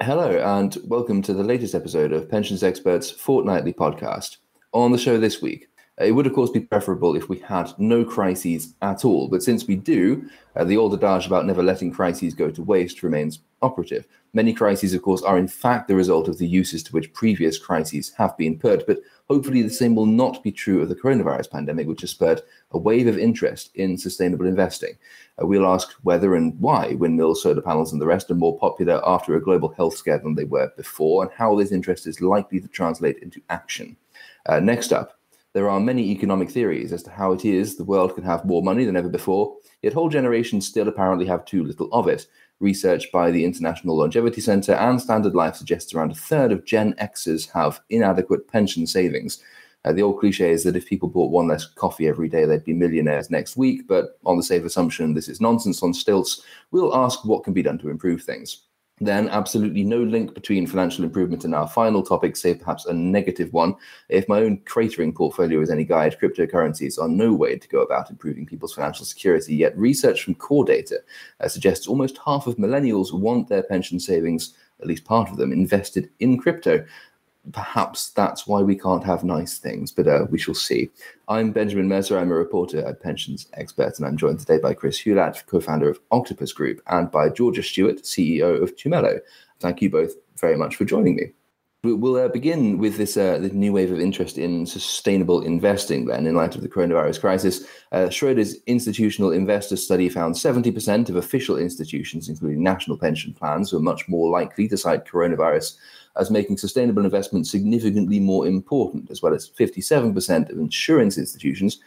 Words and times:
Hello, 0.00 0.28
and 0.28 0.76
welcome 0.86 1.22
to 1.22 1.32
the 1.32 1.44
latest 1.44 1.72
episode 1.72 2.12
of 2.12 2.28
Pensions 2.28 2.64
Experts 2.64 3.12
Fortnightly 3.12 3.72
Podcast. 3.72 4.38
On 4.72 4.90
the 4.90 4.98
show 4.98 5.18
this 5.18 5.40
week, 5.40 5.68
it 5.98 6.10
would, 6.10 6.26
of 6.26 6.32
course, 6.32 6.50
be 6.50 6.60
preferable 6.60 7.14
if 7.14 7.28
we 7.28 7.38
had 7.38 7.72
no 7.78 8.04
crises 8.04 8.74
at 8.82 9.04
all, 9.04 9.28
but 9.28 9.44
since 9.44 9.66
we 9.66 9.76
do, 9.76 10.28
uh, 10.56 10.64
the 10.64 10.76
old 10.76 10.92
adage 10.92 11.26
about 11.26 11.46
never 11.46 11.62
letting 11.62 11.92
crises 11.92 12.34
go 12.34 12.50
to 12.50 12.62
waste 12.62 13.04
remains 13.04 13.40
operative. 13.62 14.04
Many 14.32 14.52
crises, 14.52 14.92
of 14.92 15.02
course, 15.02 15.22
are 15.22 15.38
in 15.38 15.46
fact 15.46 15.86
the 15.86 15.94
result 15.94 16.26
of 16.26 16.38
the 16.38 16.48
uses 16.48 16.82
to 16.84 16.92
which 16.92 17.12
previous 17.12 17.58
crises 17.58 18.12
have 18.18 18.36
been 18.36 18.58
put, 18.58 18.84
but 18.88 18.98
hopefully 19.28 19.62
the 19.62 19.70
same 19.70 19.94
will 19.94 20.06
not 20.06 20.42
be 20.42 20.50
true 20.50 20.82
of 20.82 20.88
the 20.88 20.96
coronavirus 20.96 21.52
pandemic, 21.52 21.86
which 21.86 22.00
has 22.00 22.10
spurred 22.10 22.42
a 22.72 22.78
wave 22.78 23.06
of 23.06 23.16
interest 23.16 23.70
in 23.76 23.96
sustainable 23.96 24.46
investing. 24.46 24.98
Uh, 25.40 25.46
we'll 25.46 25.64
ask 25.64 25.92
whether 26.02 26.34
and 26.34 26.58
why 26.58 26.94
windmills, 26.94 27.44
solar 27.44 27.62
panels, 27.62 27.92
and 27.92 28.02
the 28.02 28.06
rest 28.06 28.32
are 28.32 28.34
more 28.34 28.58
popular 28.58 29.00
after 29.06 29.36
a 29.36 29.42
global 29.42 29.68
health 29.74 29.96
scare 29.96 30.18
than 30.18 30.34
they 30.34 30.44
were 30.44 30.72
before, 30.76 31.22
and 31.22 31.30
how 31.32 31.54
this 31.54 31.70
interest 31.70 32.08
is 32.08 32.20
likely 32.20 32.58
to 32.58 32.66
translate 32.66 33.18
into 33.18 33.40
action. 33.48 33.96
Uh, 34.46 34.58
next 34.58 34.92
up, 34.92 35.20
there 35.54 35.70
are 35.70 35.78
many 35.78 36.10
economic 36.10 36.50
theories 36.50 36.92
as 36.92 37.02
to 37.04 37.10
how 37.10 37.32
it 37.32 37.44
is 37.44 37.76
the 37.76 37.84
world 37.84 38.14
can 38.14 38.24
have 38.24 38.44
more 38.44 38.62
money 38.62 38.84
than 38.84 38.96
ever 38.96 39.08
before, 39.08 39.56
yet 39.82 39.92
whole 39.92 40.08
generations 40.08 40.66
still 40.66 40.88
apparently 40.88 41.24
have 41.24 41.44
too 41.44 41.64
little 41.64 41.88
of 41.92 42.08
it. 42.08 42.26
Research 42.58 43.10
by 43.12 43.30
the 43.30 43.44
International 43.44 43.96
Longevity 43.96 44.40
Center 44.40 44.72
and 44.72 45.00
Standard 45.00 45.34
Life 45.34 45.54
suggests 45.54 45.94
around 45.94 46.10
a 46.10 46.16
third 46.16 46.50
of 46.50 46.64
Gen 46.64 46.92
Xers 46.94 47.48
have 47.52 47.80
inadequate 47.88 48.48
pension 48.48 48.84
savings. 48.84 49.42
Uh, 49.84 49.92
the 49.92 50.02
old 50.02 50.18
cliche 50.18 50.50
is 50.50 50.64
that 50.64 50.76
if 50.76 50.86
people 50.86 51.08
bought 51.08 51.30
one 51.30 51.46
less 51.46 51.66
coffee 51.66 52.08
every 52.08 52.28
day, 52.28 52.46
they'd 52.46 52.64
be 52.64 52.72
millionaires 52.72 53.30
next 53.30 53.56
week. 53.56 53.86
But 53.86 54.18
on 54.26 54.36
the 54.36 54.42
safe 54.42 54.64
assumption 54.64 55.14
this 55.14 55.28
is 55.28 55.40
nonsense 55.40 55.82
on 55.82 55.94
stilts, 55.94 56.42
we'll 56.72 56.96
ask 56.96 57.24
what 57.24 57.44
can 57.44 57.52
be 57.52 57.62
done 57.62 57.78
to 57.78 57.90
improve 57.90 58.22
things 58.22 58.62
then 59.00 59.28
absolutely 59.28 59.82
no 59.82 59.98
link 60.02 60.34
between 60.34 60.66
financial 60.66 61.04
improvement 61.04 61.44
and 61.44 61.54
our 61.54 61.68
final 61.68 62.02
topic, 62.02 62.36
save 62.36 62.60
perhaps 62.60 62.86
a 62.86 62.92
negative 62.92 63.52
one. 63.52 63.74
If 64.08 64.28
my 64.28 64.40
own 64.40 64.58
cratering 64.58 65.14
portfolio 65.14 65.60
is 65.60 65.70
any 65.70 65.84
guide, 65.84 66.16
cryptocurrencies 66.20 67.00
are 67.00 67.08
no 67.08 67.34
way 67.34 67.58
to 67.58 67.68
go 67.68 67.82
about 67.82 68.10
improving 68.10 68.46
people's 68.46 68.74
financial 68.74 69.04
security. 69.04 69.56
Yet 69.56 69.76
research 69.76 70.22
from 70.22 70.36
CoreData 70.36 70.98
uh, 71.40 71.48
suggests 71.48 71.88
almost 71.88 72.20
half 72.24 72.46
of 72.46 72.56
millennials 72.56 73.12
want 73.12 73.48
their 73.48 73.64
pension 73.64 73.98
savings, 73.98 74.54
at 74.80 74.86
least 74.86 75.04
part 75.04 75.28
of 75.28 75.38
them, 75.38 75.52
invested 75.52 76.10
in 76.20 76.38
crypto 76.38 76.84
perhaps 77.52 78.10
that's 78.10 78.46
why 78.46 78.62
we 78.62 78.76
can't 78.76 79.04
have 79.04 79.24
nice 79.24 79.58
things, 79.58 79.92
but 79.92 80.06
uh, 80.06 80.26
we 80.30 80.38
shall 80.38 80.54
see. 80.54 80.90
I'm 81.28 81.52
Benjamin 81.52 81.88
Mercer. 81.88 82.18
I'm 82.18 82.30
a 82.30 82.34
reporter 82.34 82.84
at 82.86 83.02
Pensions 83.02 83.48
Expert, 83.54 83.98
and 83.98 84.06
I'm 84.06 84.16
joined 84.16 84.40
today 84.40 84.58
by 84.58 84.74
Chris 84.74 84.98
Hulatt, 84.98 85.44
co 85.46 85.60
founder 85.60 85.88
of 85.88 86.00
Octopus 86.10 86.52
Group, 86.52 86.80
and 86.88 87.10
by 87.10 87.28
Georgia 87.28 87.62
Stewart, 87.62 88.02
CEO 88.02 88.62
of 88.62 88.76
Tumelo. 88.76 89.20
Thank 89.60 89.82
you 89.82 89.90
both 89.90 90.12
very 90.40 90.56
much 90.56 90.76
for 90.76 90.84
joining 90.84 91.16
me. 91.16 91.32
We'll 91.84 92.16
uh, 92.16 92.28
begin 92.28 92.78
with 92.78 92.96
this, 92.96 93.18
uh, 93.18 93.36
the 93.36 93.50
new 93.50 93.74
wave 93.74 93.92
of 93.92 94.00
interest 94.00 94.38
in 94.38 94.64
sustainable 94.64 95.42
investing. 95.42 96.06
Then, 96.06 96.26
in 96.26 96.34
light 96.34 96.54
of 96.54 96.62
the 96.62 96.68
coronavirus 96.68 97.20
crisis, 97.20 97.66
uh, 97.92 98.06
Schroders 98.06 98.54
institutional 98.66 99.32
investor 99.32 99.76
study 99.76 100.08
found 100.08 100.34
70% 100.34 101.10
of 101.10 101.16
official 101.16 101.58
institutions, 101.58 102.30
including 102.30 102.62
national 102.62 102.96
pension 102.96 103.34
plans, 103.34 103.70
were 103.70 103.80
much 103.80 104.08
more 104.08 104.30
likely 104.30 104.66
to 104.68 104.78
cite 104.78 105.04
coronavirus 105.04 105.76
as 106.16 106.30
making 106.30 106.56
sustainable 106.56 107.04
investment 107.04 107.46
significantly 107.46 108.18
more 108.18 108.46
important, 108.46 109.10
as 109.10 109.20
well 109.20 109.34
as 109.34 109.50
57% 109.50 110.50
of 110.50 110.58
insurance 110.58 111.18
institutions 111.18 111.80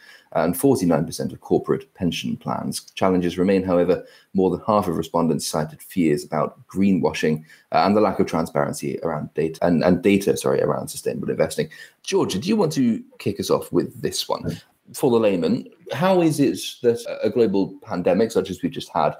and 0.44 0.54
49% 0.54 1.32
of 1.32 1.40
corporate 1.40 1.92
pension 1.94 2.36
plans. 2.36 2.90
Challenges 2.94 3.38
remain, 3.38 3.62
however, 3.62 4.04
more 4.34 4.50
than 4.50 4.60
half 4.66 4.88
of 4.88 4.96
respondents 4.96 5.46
cited 5.46 5.82
fears 5.82 6.24
about 6.24 6.66
greenwashing 6.66 7.44
uh, 7.72 7.84
and 7.84 7.96
the 7.96 8.00
lack 8.00 8.18
of 8.20 8.26
transparency 8.26 8.98
around 9.02 9.32
data 9.34 9.58
and, 9.62 9.82
and 9.84 10.02
data, 10.02 10.36
sorry, 10.36 10.60
around 10.62 10.88
sustainable 10.88 11.30
investing. 11.30 11.68
Georgia, 12.02 12.38
do 12.38 12.48
you 12.48 12.56
want 12.56 12.72
to 12.72 13.02
kick 13.18 13.40
us 13.40 13.50
off 13.50 13.72
with 13.72 14.00
this 14.00 14.28
one? 14.28 14.60
For 14.94 15.10
the 15.10 15.18
layman, 15.18 15.68
how 15.92 16.22
is 16.22 16.40
it 16.40 16.58
that 16.82 17.04
a 17.22 17.28
global 17.28 17.78
pandemic 17.82 18.32
such 18.32 18.50
as 18.50 18.62
we 18.62 18.70
just 18.70 18.88
had 18.88 19.14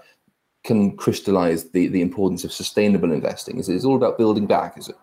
can 0.65 0.97
crystallize 0.97 1.71
the, 1.71 1.89
the 1.89 2.03
importance 2.03 2.45
of 2.45 2.53
sustainable 2.53 3.13
investing? 3.13 3.59
Is 3.59 3.69
it 3.69 3.85
all 3.85 3.97
about 3.97 4.19
building 4.19 4.47
back, 4.47 4.79
is 4.79 4.89
it? 4.89 4.97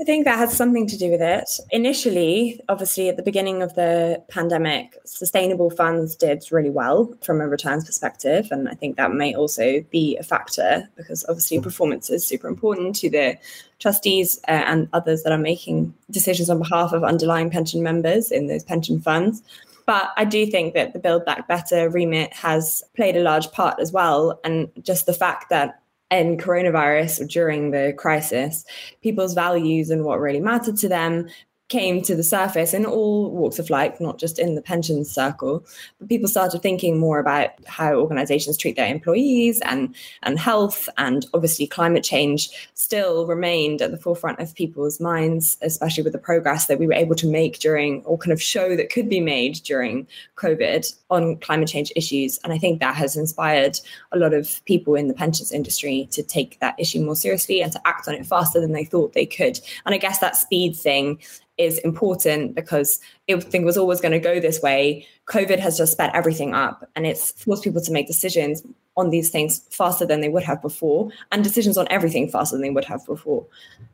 I 0.00 0.04
think 0.04 0.24
that 0.24 0.38
has 0.38 0.56
something 0.56 0.86
to 0.86 0.96
do 0.96 1.10
with 1.10 1.20
it. 1.20 1.50
Initially, 1.72 2.58
obviously, 2.70 3.10
at 3.10 3.18
the 3.18 3.22
beginning 3.22 3.62
of 3.62 3.74
the 3.74 4.22
pandemic, 4.28 4.96
sustainable 5.04 5.68
funds 5.68 6.16
did 6.16 6.42
really 6.50 6.70
well 6.70 7.12
from 7.22 7.42
a 7.42 7.46
returns 7.46 7.84
perspective. 7.84 8.48
And 8.50 8.66
I 8.66 8.72
think 8.72 8.96
that 8.96 9.12
may 9.12 9.34
also 9.34 9.82
be 9.90 10.16
a 10.16 10.22
factor 10.22 10.88
because 10.96 11.26
obviously 11.28 11.60
performance 11.60 12.08
is 12.08 12.26
super 12.26 12.48
important 12.48 12.96
to 12.96 13.10
the 13.10 13.36
trustees 13.78 14.40
uh, 14.48 14.52
and 14.52 14.88
others 14.94 15.22
that 15.22 15.32
are 15.32 15.38
making 15.38 15.92
decisions 16.10 16.48
on 16.48 16.60
behalf 16.60 16.92
of 16.92 17.04
underlying 17.04 17.50
pension 17.50 17.82
members 17.82 18.30
in 18.30 18.46
those 18.46 18.64
pension 18.64 19.02
funds. 19.02 19.42
But 19.84 20.12
I 20.16 20.24
do 20.24 20.46
think 20.46 20.72
that 20.74 20.94
the 20.94 20.98
Build 20.98 21.26
Back 21.26 21.46
Better 21.46 21.90
remit 21.90 22.32
has 22.32 22.82
played 22.96 23.16
a 23.16 23.22
large 23.22 23.52
part 23.52 23.78
as 23.78 23.92
well. 23.92 24.40
And 24.44 24.70
just 24.82 25.04
the 25.04 25.12
fact 25.12 25.50
that 25.50 25.82
in 26.10 26.36
coronavirus 26.36 27.28
during 27.28 27.70
the 27.70 27.94
crisis, 27.96 28.64
people's 29.02 29.34
values 29.34 29.90
and 29.90 30.04
what 30.04 30.20
really 30.20 30.40
mattered 30.40 30.76
to 30.78 30.88
them 30.88 31.28
came 31.70 32.02
to 32.02 32.16
the 32.16 32.22
surface 32.22 32.74
in 32.74 32.84
all 32.84 33.30
walks 33.30 33.58
of 33.58 33.70
life, 33.70 34.00
not 34.00 34.18
just 34.18 34.38
in 34.38 34.56
the 34.56 34.60
pensions 34.60 35.10
circle. 35.10 35.64
But 35.98 36.08
people 36.08 36.28
started 36.28 36.60
thinking 36.60 36.98
more 36.98 37.20
about 37.20 37.50
how 37.66 37.94
organizations 37.94 38.58
treat 38.58 38.76
their 38.76 38.92
employees 38.92 39.60
and, 39.62 39.94
and 40.24 40.38
health. 40.38 40.88
And 40.98 41.24
obviously, 41.32 41.66
climate 41.66 42.04
change 42.04 42.50
still 42.74 43.26
remained 43.26 43.80
at 43.80 43.92
the 43.92 43.96
forefront 43.96 44.40
of 44.40 44.54
people's 44.54 45.00
minds, 45.00 45.56
especially 45.62 46.02
with 46.02 46.12
the 46.12 46.18
progress 46.18 46.66
that 46.66 46.78
we 46.78 46.88
were 46.88 46.92
able 46.92 47.14
to 47.14 47.28
make 47.28 47.60
during, 47.60 48.02
or 48.04 48.18
kind 48.18 48.32
of 48.32 48.42
show 48.42 48.76
that 48.76 48.90
could 48.90 49.08
be 49.08 49.20
made 49.20 49.54
during 49.62 50.06
COVID 50.36 50.92
on 51.08 51.36
climate 51.36 51.68
change 51.68 51.92
issues. 51.94 52.40
And 52.42 52.52
I 52.52 52.58
think 52.58 52.80
that 52.80 52.96
has 52.96 53.16
inspired 53.16 53.78
a 54.10 54.18
lot 54.18 54.34
of 54.34 54.60
people 54.64 54.96
in 54.96 55.06
the 55.06 55.14
pensions 55.14 55.52
industry 55.52 56.08
to 56.10 56.22
take 56.24 56.58
that 56.58 56.74
issue 56.78 57.00
more 57.00 57.16
seriously 57.16 57.62
and 57.62 57.70
to 57.72 57.80
act 57.86 58.08
on 58.08 58.14
it 58.14 58.26
faster 58.26 58.60
than 58.60 58.72
they 58.72 58.84
thought 58.84 59.12
they 59.12 59.26
could. 59.26 59.60
And 59.86 59.94
I 59.94 59.98
guess 59.98 60.18
that 60.18 60.36
speed 60.36 60.76
thing 60.76 61.20
is 61.60 61.78
important 61.78 62.54
because 62.54 62.98
everything 63.28 63.64
was 63.64 63.76
always 63.76 64.00
going 64.00 64.12
to 64.12 64.18
go 64.18 64.40
this 64.40 64.62
way. 64.62 65.06
COVID 65.26 65.58
has 65.58 65.76
just 65.76 65.92
sped 65.92 66.10
everything 66.14 66.54
up 66.54 66.88
and 66.96 67.06
it's 67.06 67.32
forced 67.32 67.62
people 67.62 67.82
to 67.82 67.92
make 67.92 68.06
decisions 68.06 68.62
on 68.96 69.10
these 69.10 69.30
things 69.30 69.60
faster 69.70 70.06
than 70.06 70.20
they 70.20 70.28
would 70.28 70.42
have 70.42 70.60
before 70.62 71.10
and 71.30 71.44
decisions 71.44 71.76
on 71.76 71.86
everything 71.90 72.28
faster 72.28 72.56
than 72.56 72.62
they 72.62 72.70
would 72.70 72.86
have 72.86 73.04
before. 73.06 73.46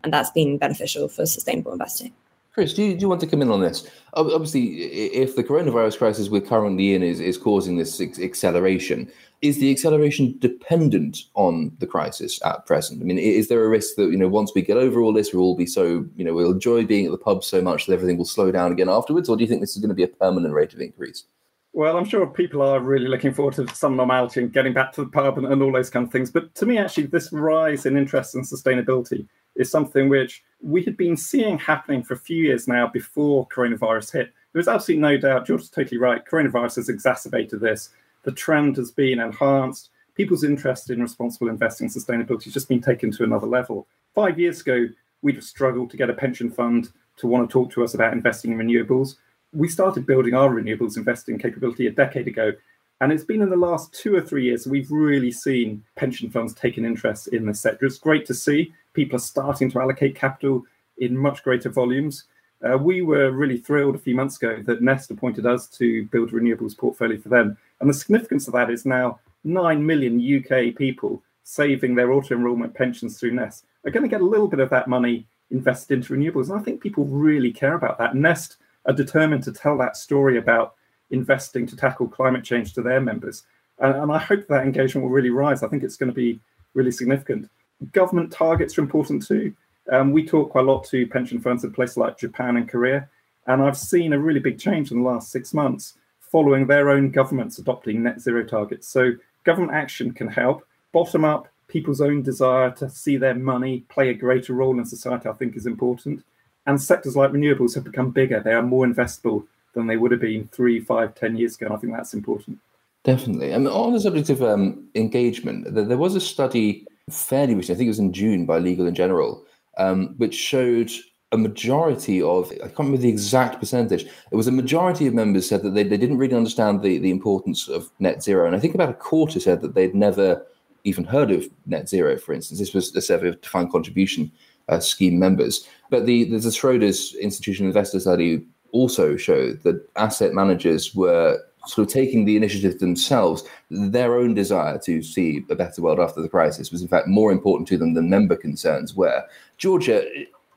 And 0.05 0.13
that's 0.13 0.31
been 0.31 0.59
beneficial 0.59 1.09
for 1.09 1.27
sustainable 1.27 1.73
investing. 1.73 2.13
Chris, 2.53 2.73
do 2.73 2.83
you, 2.85 2.95
do 2.95 3.03
you 3.03 3.09
want 3.09 3.21
to 3.21 3.27
come 3.27 3.43
in 3.43 3.51
on 3.51 3.61
this? 3.61 3.87
Obviously, 4.15 4.83
if 4.83 5.37
the 5.37 5.45
coronavirus 5.45 5.99
crisis 5.99 6.31
we're 6.31 6.41
currently 6.41 6.95
in 6.95 7.03
is, 7.03 7.21
is 7.21 7.37
causing 7.37 7.77
this 7.77 8.01
acceleration, 8.01 9.13
is 9.43 9.59
the 9.59 9.71
acceleration 9.71 10.37
dependent 10.39 11.19
on 11.35 11.73
the 11.79 11.87
crisis 11.87 12.41
at 12.45 12.67
present? 12.67 13.03
I 13.03 13.05
mean, 13.05 13.19
is 13.19 13.49
there 13.49 13.65
a 13.65 13.69
risk 13.69 13.97
that 13.97 14.11
you 14.11 14.17
know 14.17 14.29
once 14.29 14.53
we 14.55 14.63
get 14.63 14.77
over 14.77 15.01
all 15.01 15.13
this, 15.13 15.33
we'll 15.33 15.45
all 15.45 15.57
be 15.57 15.67
so 15.67 16.07
you 16.17 16.25
know 16.25 16.35
we'll 16.35 16.53
enjoy 16.53 16.85
being 16.85 17.07
at 17.07 17.13
the 17.13 17.19
pub 17.19 17.45
so 17.45 17.61
much 17.61 17.87
that 17.87 17.93
everything 17.93 18.17
will 18.17 18.25
slow 18.25 18.51
down 18.51 18.73
again 18.73 18.89
afterwards, 18.89 19.29
or 19.29 19.37
do 19.37 19.45
you 19.45 19.49
think 19.49 19.61
this 19.61 19.77
is 19.77 19.83
going 19.83 19.89
to 19.89 19.95
be 19.95 20.03
a 20.03 20.09
permanent 20.09 20.55
rate 20.55 20.75
of 20.75 20.81
increase? 20.81 21.25
Well, 21.73 21.99
I'm 21.99 22.07
sure 22.07 22.27
people 22.27 22.63
are 22.63 22.81
really 22.81 23.07
looking 23.07 23.35
forward 23.35 23.53
to 23.55 23.69
some 23.75 23.97
normality 23.97 24.41
and 24.41 24.51
getting 24.51 24.73
back 24.73 24.93
to 24.93 25.05
the 25.05 25.11
pub 25.11 25.37
and, 25.37 25.47
and 25.47 25.63
all 25.63 25.73
those 25.73 25.91
kind 25.91 26.07
of 26.07 26.13
things. 26.13 26.31
But 26.31 26.55
to 26.55 26.65
me, 26.65 26.79
actually, 26.79 27.07
this 27.07 27.31
rise 27.33 27.85
in 27.85 27.99
interest 27.99 28.35
in 28.35 28.41
sustainability 28.43 29.29
is 29.57 29.71
something 29.71 30.09
which 30.09 30.43
we 30.63 30.83
had 30.83 30.97
been 30.97 31.19
seeing 31.19 31.59
happening 31.59 32.03
for 32.03 32.15
a 32.15 32.19
few 32.19 32.45
years 32.45 32.67
now 32.67 32.87
before 32.87 33.47
coronavirus 33.49 34.13
hit. 34.13 34.33
There's 34.55 34.69
absolutely 34.69 35.03
no 35.03 35.19
doubt, 35.19 35.47
George 35.47 35.61
is 35.63 35.69
totally 35.69 35.99
right. 35.99 36.25
Coronavirus 36.25 36.77
has 36.77 36.89
exacerbated 36.89 37.61
this 37.61 37.91
the 38.27 38.33
trend 38.33 38.77
has 38.77 38.91
been 38.91 39.21
enhanced. 39.21 39.91
People's 40.17 40.43
interest 40.43 40.91
in 40.91 41.01
responsible 41.01 41.49
investing 41.49 41.89
sustainability 41.89 42.45
has 42.45 42.53
just 42.53 42.69
been 42.69 42.83
taken 42.83 43.11
to 43.13 43.23
another 43.23 43.47
level. 43.47 43.87
Five 44.15 44.39
years 44.39 44.61
ago, 44.61 44.89
we'd 45.23 45.37
have 45.37 45.45
struggled 45.45 45.91
to 45.91 45.97
get 45.97 46.11
a 46.11 46.15
pension 46.15 46.51
fund 46.51 46.91
to 47.19 47.29
want 47.29 47.49
to 47.49 47.53
talk 47.53 47.71
to 47.73 47.85
us 47.85 47.95
about 47.95 48.13
investing 48.13 48.51
in 48.51 48.59
renewables. 48.59 49.15
We 49.53 49.69
started 49.69 50.07
building 50.07 50.35
our 50.35 50.51
renewables 50.51 50.97
investing 50.97 51.39
capability 51.39 51.87
a 51.87 51.93
decade 51.93 52.27
ago. 52.27 52.53
And 53.01 53.13
it's 53.13 53.25
been 53.25 53.43
in 53.43 53.51
the 53.51 53.57
last 53.57 53.95
two 53.95 54.17
or 54.17 54.23
three 54.23 54.45
years 54.45 54.67
we've 54.67 54.91
really 54.91 55.31
seen 55.31 55.85
pension 55.95 56.29
funds 56.29 56.53
take 56.53 56.79
an 56.79 56.85
interest 56.85 57.29
in 57.29 57.47
this 57.47 57.61
sector. 57.61 57.87
It's 57.87 57.99
great 57.99 58.27
to 58.27 58.35
see 58.35 58.75
people 58.93 59.17
are 59.17 59.21
starting 59.21 59.71
to 59.71 59.81
allocate 59.81 60.17
capital 60.17 60.65
in 60.99 61.17
much 61.17 61.45
greater 61.45 61.69
volumes. 61.69 62.25
Uh, 62.65 62.77
we 62.77 63.03
were 63.03 63.31
really 63.31 63.59
thrilled 63.59 63.95
a 63.95 63.99
few 63.99 64.17
months 64.17 64.37
ago 64.37 64.63
that 64.65 64.83
Nest 64.83 65.11
appointed 65.13 65.47
us 65.47 65.69
to 65.69 66.07
build 66.07 66.31
a 66.31 66.33
renewables 66.33 66.77
portfolio 66.77 67.21
for 67.21 67.29
them. 67.29 67.57
And 67.81 67.91
the 67.91 67.95
significance 67.95 68.47
of 68.47 68.55
that 68.55 68.71
is 68.71 68.87
now 68.87 69.21
9 69.45 69.85
million 69.85 70.21
UK 70.21 70.75
people 70.75 71.23
saving 71.45 71.95
their 71.95 72.13
auto 72.13 72.35
enrollment 72.35 72.75
pensions 72.75 73.19
through 73.19 73.33
Nest 73.33 73.65
are 73.85 73.91
going 73.91 74.03
to 74.03 74.09
get 74.09 74.21
a 74.21 74.25
little 74.25 74.49
bit 74.49 74.61
of 74.61 74.71
that 74.71 74.89
money 74.89 75.27
invested 75.51 75.95
into 75.95 76.15
renewables. 76.15 76.51
And 76.51 76.59
I 76.59 76.63
think 76.63 76.81
people 76.81 77.05
really 77.05 77.53
care 77.53 77.75
about 77.75 77.99
that. 77.99 78.17
Nest 78.17 78.57
are 78.87 78.93
determined 78.93 79.45
to 79.45 79.53
tell 79.53 79.79
that 79.79 79.97
story 79.97 80.39
about 80.39 80.75
investing 81.11 81.67
to 81.67 81.77
tackle 81.77 82.09
climate 82.09 82.45
change 82.45 82.75
to 82.75 82.83
their 82.83 83.01
members. 83.01 83.45
And, 83.79 83.95
and 83.95 84.13
I 84.13 84.19
hope 84.19 84.47
that 84.49 84.65
engagement 84.65 85.05
will 85.05 85.15
really 85.15 85.31
rise. 85.31 85.63
I 85.63 85.69
think 85.69 85.83
it's 85.83 85.97
going 85.97 86.11
to 86.11 86.15
be 86.15 86.41
really 86.75 86.93
significant. 86.93 87.49
government 87.93 88.33
targets 88.33 88.77
are 88.77 88.83
important 88.83 89.27
too. 89.27 89.55
Um, 89.91 90.11
we 90.11 90.27
talk 90.27 90.51
quite 90.51 90.65
a 90.65 90.71
lot 90.71 90.85
to 90.87 91.07
pension 91.07 91.41
funds 91.41 91.63
in 91.63 91.73
places 91.73 91.97
like 91.97 92.19
Japan 92.19 92.57
and 92.57 92.69
Korea, 92.69 93.09
and 93.47 93.63
I've 93.63 93.77
seen 93.77 94.13
a 94.13 94.19
really 94.19 94.41
big 94.41 94.59
change 94.59 94.91
in 94.91 94.99
the 94.99 95.09
last 95.09 95.31
six 95.31 95.55
months 95.55 95.95
following 96.31 96.67
their 96.67 96.91
own 96.91 97.11
governments 97.11 97.59
adopting 97.59 98.03
net 98.03 98.21
zero 98.21 98.45
targets. 98.45 98.89
So 98.89 99.13
government 99.45 99.73
action 99.73 100.13
can 100.13 100.29
help. 100.29 100.67
Bottom 100.93 101.25
up, 101.25 101.49
people's 101.69 102.01
own 102.01 102.23
desire 102.23 102.71
to 102.73 102.89
see 102.89 103.17
their 103.17 103.35
money 103.35 103.85
play 103.89 104.11
a 104.11 104.15
greater 104.15 104.55
role 104.55 104.79
in 104.79 104.85
society, 104.85 105.29
I 105.29 105.33
think, 105.33 105.57
is 105.57 105.67
important. 105.67 106.25
And 106.67 106.81
sectors 106.81 107.17
like 107.17 107.31
renewables 107.31 107.75
have 107.75 107.85
become 107.85 108.11
bigger. 108.11 108.41
They 108.41 108.53
are 108.53 108.63
more 108.63 108.87
investable 108.87 109.47
than 109.75 109.87
they 109.87 109.97
would 109.97 110.11
have 110.11 110.21
been 110.21 110.49
three, 110.49 110.81
five, 110.81 111.15
ten 111.15 111.37
years 111.37 111.55
ago. 111.55 111.67
And 111.67 111.75
I 111.75 111.79
think 111.79 111.93
that's 111.93 112.15
important. 112.15 112.59
Definitely. 113.05 113.53
And 113.53 113.69
on 113.69 113.93
the 113.93 114.01
subject 114.01 114.31
of 114.31 114.43
um, 114.43 114.89
engagement, 114.97 115.73
there 115.73 115.97
was 115.97 116.17
a 116.17 116.21
study 116.21 116.87
fairly 117.09 117.55
recently, 117.55 117.77
I 117.77 117.79
think 117.79 117.87
it 117.87 117.91
was 117.91 117.99
in 118.01 118.13
June 118.13 118.47
by 118.47 118.59
Legal 118.59 118.87
and 118.87 118.97
General, 118.97 119.45
um, 119.79 120.15
which 120.17 120.35
showed 120.35 120.91
a 121.33 121.39
majority 121.39 122.23
of, 122.23 122.53
I 122.53 122.67
can't 122.67 122.79
remember 122.79 122.99
the 122.99 123.09
exact 123.09 123.59
percentage, 123.59 124.05
it 124.05 124.37
was 124.37 124.47
a 124.47 124.53
majority 124.53 125.07
of 125.07 125.15
members 125.15 125.49
said 125.49 125.63
that 125.63 125.75
they, 125.75 125.83
they 125.83 125.97
didn't 125.97 126.19
really 126.19 126.37
understand 126.37 126.83
the, 126.83 126.99
the 126.99 127.11
importance 127.11 127.69
of 127.69 127.91
net 127.99 128.23
zero. 128.23 128.47
And 128.47 128.55
I 128.55 128.61
think 128.61 128.75
about 128.75 128.91
a 128.91 128.95
quarter 128.95 129.41
said 129.41 129.61
that 129.63 129.75
they'd 129.75 129.95
never 129.95 130.47
even 130.85 131.05
heard 131.05 131.33
of 131.33 131.49
net 131.67 131.89
zero, 131.89 132.17
for 132.17 132.33
instance. 132.33 132.61
This 132.61 132.75
was 132.75 132.95
a 132.95 133.01
survey 133.01 133.29
of 133.29 133.41
defined 133.41 133.73
contribution 133.73 134.31
uh, 134.69 134.79
scheme 134.79 135.19
members. 135.19 135.69
But 135.91 136.07
the, 136.07 136.25
the, 136.25 136.37
Schroders 136.39 137.19
Institutional 137.21 137.69
Investor 137.69 138.01
Study 138.01 138.45
also 138.73 139.17
showed 139.17 139.63
that 139.63 139.89
asset 139.97 140.33
managers 140.33 140.95
were 140.95 141.41
sort 141.67 141.89
of 141.89 141.93
taking 141.93 142.25
the 142.25 142.37
initiative 142.37 142.79
themselves, 142.79 143.43
their 143.71 144.17
own 144.17 144.35
desire 144.35 144.79
to 144.79 145.03
see 145.03 145.45
a 145.51 145.57
better 145.57 145.83
world 145.83 145.99
after 145.99 146.23
the 146.23 146.29
crisis 146.29 146.71
was 146.71 146.83
in 146.83 146.87
fact 146.89 147.09
more 147.09 147.33
important 147.33 147.67
to 147.67 147.77
them 147.77 147.95
than 147.95 148.09
member 148.09 148.37
concerns 148.37 148.95
were. 148.95 149.25
Georgia, 149.59 150.07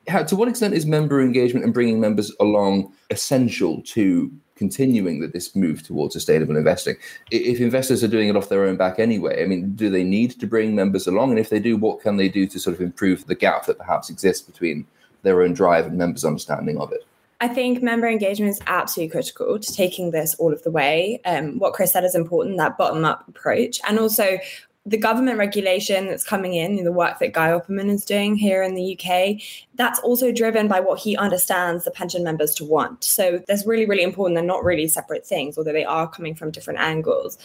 how, 0.08 0.22
to 0.22 0.36
what 0.36 0.48
extent 0.48 0.74
is 0.74 0.86
member 0.86 1.20
engagement 1.20 1.64
and 1.64 1.74
bringing 1.74 2.00
members 2.00 2.32
along 2.40 2.92
essential 3.10 3.82
to 3.82 4.32
continuing 4.56 5.20
that 5.20 5.32
this 5.32 5.56
move 5.56 5.82
towards 5.82 6.14
sustainable 6.14 6.56
investing? 6.56 6.96
If 7.30 7.60
investors 7.60 8.04
are 8.04 8.08
doing 8.08 8.28
it 8.28 8.36
off 8.36 8.48
their 8.48 8.64
own 8.64 8.76
back 8.76 8.98
anyway, 8.98 9.42
I 9.42 9.46
mean, 9.46 9.72
do 9.72 9.88
they 9.90 10.04
need 10.04 10.38
to 10.40 10.46
bring 10.46 10.74
members 10.74 11.06
along? 11.06 11.30
And 11.30 11.38
if 11.38 11.50
they 11.50 11.60
do, 11.60 11.76
what 11.76 12.00
can 12.00 12.16
they 12.16 12.28
do 12.28 12.46
to 12.46 12.58
sort 12.58 12.76
of 12.76 12.82
improve 12.82 13.26
the 13.26 13.34
gap 13.34 13.66
that 13.66 13.78
perhaps 13.78 14.10
exists 14.10 14.46
between 14.46 14.86
their 15.22 15.42
own 15.42 15.52
drive 15.52 15.86
and 15.86 15.96
members' 15.96 16.24
understanding 16.24 16.78
of 16.78 16.92
it? 16.92 17.06
I 17.42 17.48
think 17.48 17.82
member 17.82 18.06
engagement 18.06 18.50
is 18.50 18.60
absolutely 18.66 19.12
critical 19.12 19.58
to 19.58 19.72
taking 19.72 20.10
this 20.10 20.34
all 20.34 20.52
of 20.52 20.62
the 20.62 20.70
way. 20.70 21.20
Um, 21.24 21.58
what 21.58 21.72
Chris 21.72 21.92
said 21.92 22.04
is 22.04 22.14
important, 22.14 22.58
that 22.58 22.76
bottom 22.76 23.04
up 23.06 23.26
approach. 23.28 23.80
And 23.88 23.98
also, 23.98 24.38
the 24.86 24.98
government 24.98 25.38
regulation 25.38 26.06
that's 26.06 26.24
coming 26.24 26.54
in, 26.54 26.84
the 26.84 26.92
work 26.92 27.18
that 27.18 27.32
Guy 27.32 27.48
Opperman 27.48 27.90
is 27.90 28.04
doing 28.04 28.34
here 28.34 28.62
in 28.62 28.74
the 28.74 28.94
UK, 28.94 29.40
that's 29.80 29.98
also 30.00 30.30
driven 30.30 30.68
by 30.68 30.78
what 30.78 30.98
he 30.98 31.16
understands 31.16 31.86
the 31.86 31.90
pension 31.90 32.22
members 32.22 32.54
to 32.54 32.66
want. 32.66 33.02
So 33.02 33.42
that's 33.48 33.66
really, 33.66 33.86
really 33.86 34.02
important. 34.02 34.36
They're 34.36 34.44
not 34.44 34.62
really 34.62 34.86
separate 34.86 35.26
things, 35.26 35.56
although 35.56 35.72
they 35.72 35.86
are 35.86 36.06
coming 36.06 36.34
from 36.34 36.50
different 36.50 36.80
angles. 36.80 37.38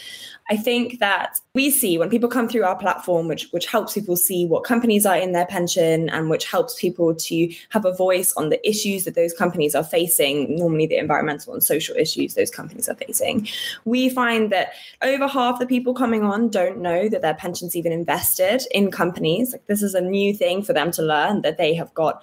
I 0.50 0.58
think 0.58 1.00
that 1.00 1.40
we 1.54 1.72
see 1.72 1.98
when 1.98 2.10
people 2.10 2.28
come 2.28 2.50
through 2.50 2.66
our 2.66 2.76
platform, 2.76 3.30
which 3.30 3.48
which 3.52 3.68
helps 3.68 3.94
people 3.94 4.18
see 4.18 4.46
what 4.46 4.66
companies 4.66 5.06
are 5.06 5.16
in 5.16 5.32
their 5.32 5.46
pension 5.46 6.10
and 6.10 6.30
which 6.30 6.44
helps 6.44 6.78
people 6.80 7.16
to 7.16 7.54
have 7.70 7.86
a 7.86 7.94
voice 7.94 8.34
on 8.34 8.50
the 8.50 8.60
issues 8.68 9.06
that 9.06 9.16
those 9.16 9.34
companies 9.34 9.74
are 9.74 9.84
facing, 9.84 10.58
normally 10.58 10.88
the 10.88 10.98
environmental 10.98 11.54
and 11.54 11.64
social 11.64 11.96
issues 11.96 12.34
those 12.34 12.52
companies 12.52 12.90
are 12.90 12.96
facing. 12.96 13.48
We 13.86 14.10
find 14.10 14.52
that 14.52 14.74
over 15.02 15.26
half 15.26 15.58
the 15.58 15.66
people 15.66 15.94
coming 15.94 16.24
on 16.24 16.50
don't 16.50 16.80
know 16.80 17.08
that 17.08 17.22
their 17.22 17.34
pensions 17.34 17.78
even 17.78 17.94
invested 17.94 18.64
in 18.72 18.92
companies. 18.92 19.54
Like 19.54 19.66
this 19.68 19.82
is 19.82 19.96
a 19.96 20.02
new 20.02 20.34
thing 20.34 20.64
for 20.64 20.74
them 20.74 20.92
to 20.92 21.02
learn 21.02 21.42
that 21.44 21.58
they 21.58 21.74
have 21.76 21.94
got 21.94 22.22